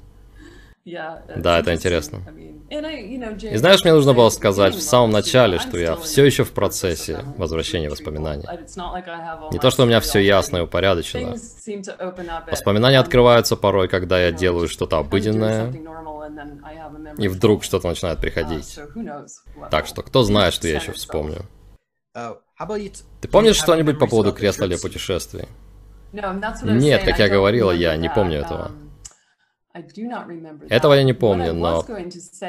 Да, 1.36 1.60
это 1.60 1.74
интересно. 1.74 2.22
И 2.70 3.58
знаешь, 3.58 3.84
мне 3.84 3.94
нужно 3.94 4.14
было 4.14 4.30
сказать 4.30 4.76
в 4.76 4.82
самом 4.82 5.10
начале, 5.10 5.58
что 5.58 5.78
я 5.78 5.96
все 5.96 6.24
еще 6.24 6.44
в 6.44 6.52
процессе 6.52 7.24
возвращения 7.38 7.90
воспоминаний. 7.90 8.46
Не 9.52 9.60
то, 9.60 9.72
что 9.72 9.84
у 9.84 9.86
меня 9.86 10.00
все 10.00 10.20
ясно 10.20 10.58
и 10.58 10.62
упорядочено. 10.62 11.36
Воспоминания 12.50 13.00
открываются 13.00 13.56
порой, 13.56 13.88
когда 13.88 14.20
я 14.20 14.32
делаю 14.32 14.68
что-то 14.68 14.98
обыденное, 15.00 15.74
и 17.18 17.28
вдруг 17.28 17.64
что-то 17.64 17.88
начинает 17.88 18.20
приходить. 18.20 18.80
Так 19.72 19.88
что 19.88 20.04
кто 20.04 20.24
знает, 20.24 20.54
что 20.54 20.68
я 20.68 20.76
еще 20.76 20.92
вспомню. 20.92 21.46
Ты 22.14 23.28
помнишь 23.28 23.56
что-нибудь 23.56 23.98
по 23.98 24.08
поводу 24.08 24.32
кресла 24.34 24.68
для 24.68 24.78
путешествий? 24.78 25.48
Нет, 26.12 27.04
как 27.04 27.20
я 27.20 27.30
говорила, 27.30 27.72
я 27.72 27.96
не 27.96 28.10
помню 28.10 28.40
этого. 28.40 28.72
Этого 30.70 30.94
я 30.94 31.04
не 31.04 31.14
помню, 31.14 31.54
но 31.54 31.84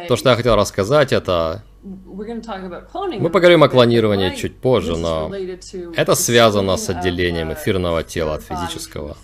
то, 0.08 0.16
что 0.16 0.30
я 0.30 0.36
хотел 0.36 0.56
рассказать, 0.56 1.12
это... 1.12 1.62
Мы 1.82 3.30
поговорим 3.30 3.62
о 3.62 3.68
клонировании 3.68 4.34
чуть 4.36 4.56
позже, 4.56 4.96
но 4.96 5.30
это 5.96 6.14
связано 6.14 6.76
с 6.76 6.90
отделением 6.90 7.52
эфирного 7.54 8.02
тела 8.02 8.34
от 8.34 8.42
физического. 8.42 9.16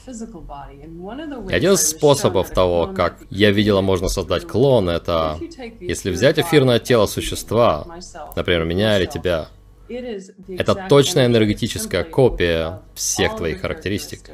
И 1.51 1.55
один 1.55 1.73
из 1.73 1.89
способов 1.89 2.51
того, 2.51 2.87
как 2.95 3.19
я 3.31 3.51
видела, 3.51 3.83
можно 3.83 4.09
создать 4.09 4.47
клон, 4.47 4.89
это 4.89 5.39
если 5.81 6.11
взять 6.11 6.39
эфирное 6.39 6.79
тело 6.79 7.07
существа, 7.07 7.87
например, 8.35 8.65
меня 8.65 8.99
или 8.99 9.07
тебя, 9.07 9.49
это 9.89 10.87
точная 10.89 11.27
энергетическая 11.27 12.05
копия 12.05 12.81
всех 12.95 13.37
твоих 13.37 13.61
характеристик. 13.61 14.31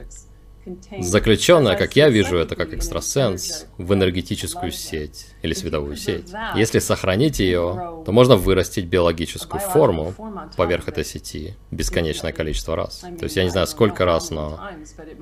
Заключенная, 1.01 1.77
как 1.77 1.97
я 1.97 2.09
вижу 2.09 2.37
это 2.37 2.55
как 2.55 2.73
экстрасенс, 2.73 3.67
в 3.79 3.93
энергетическую 3.93 4.71
сеть 4.71 5.27
или 5.43 5.55
световую 5.55 5.97
сеть. 5.97 6.27
Если 6.55 6.79
сохранить 6.79 7.41
ее, 7.41 8.03
то 8.05 8.13
можно 8.13 8.37
вырастить 8.37 8.87
биологическую 8.87 9.61
форму 9.61 10.15
поверх 10.57 10.89
этой 10.89 11.05
сети 11.05 11.57
бесконечное 11.71 12.33
количество 12.33 12.77
раз. 12.77 13.01
То 13.01 13.25
есть 13.25 13.37
я 13.37 13.45
не 13.45 13.51
знаю 13.51 13.67
сколько 13.67 14.05
раз, 14.05 14.31
но 14.31 14.61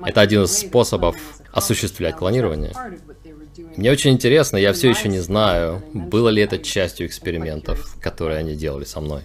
это 0.05 0.21
один 0.21 0.43
из 0.43 0.57
способов 0.57 1.15
осуществлять 1.51 2.15
клонирование. 2.15 2.73
Мне 3.75 3.91
очень 3.91 4.11
интересно, 4.11 4.57
я 4.57 4.73
все 4.73 4.89
еще 4.89 5.09
не 5.09 5.19
знаю, 5.19 5.83
было 5.93 6.29
ли 6.29 6.41
это 6.41 6.59
частью 6.59 7.07
экспериментов, 7.07 7.97
которые 7.99 8.39
они 8.39 8.55
делали 8.55 8.85
со 8.85 9.01
мной. 9.01 9.23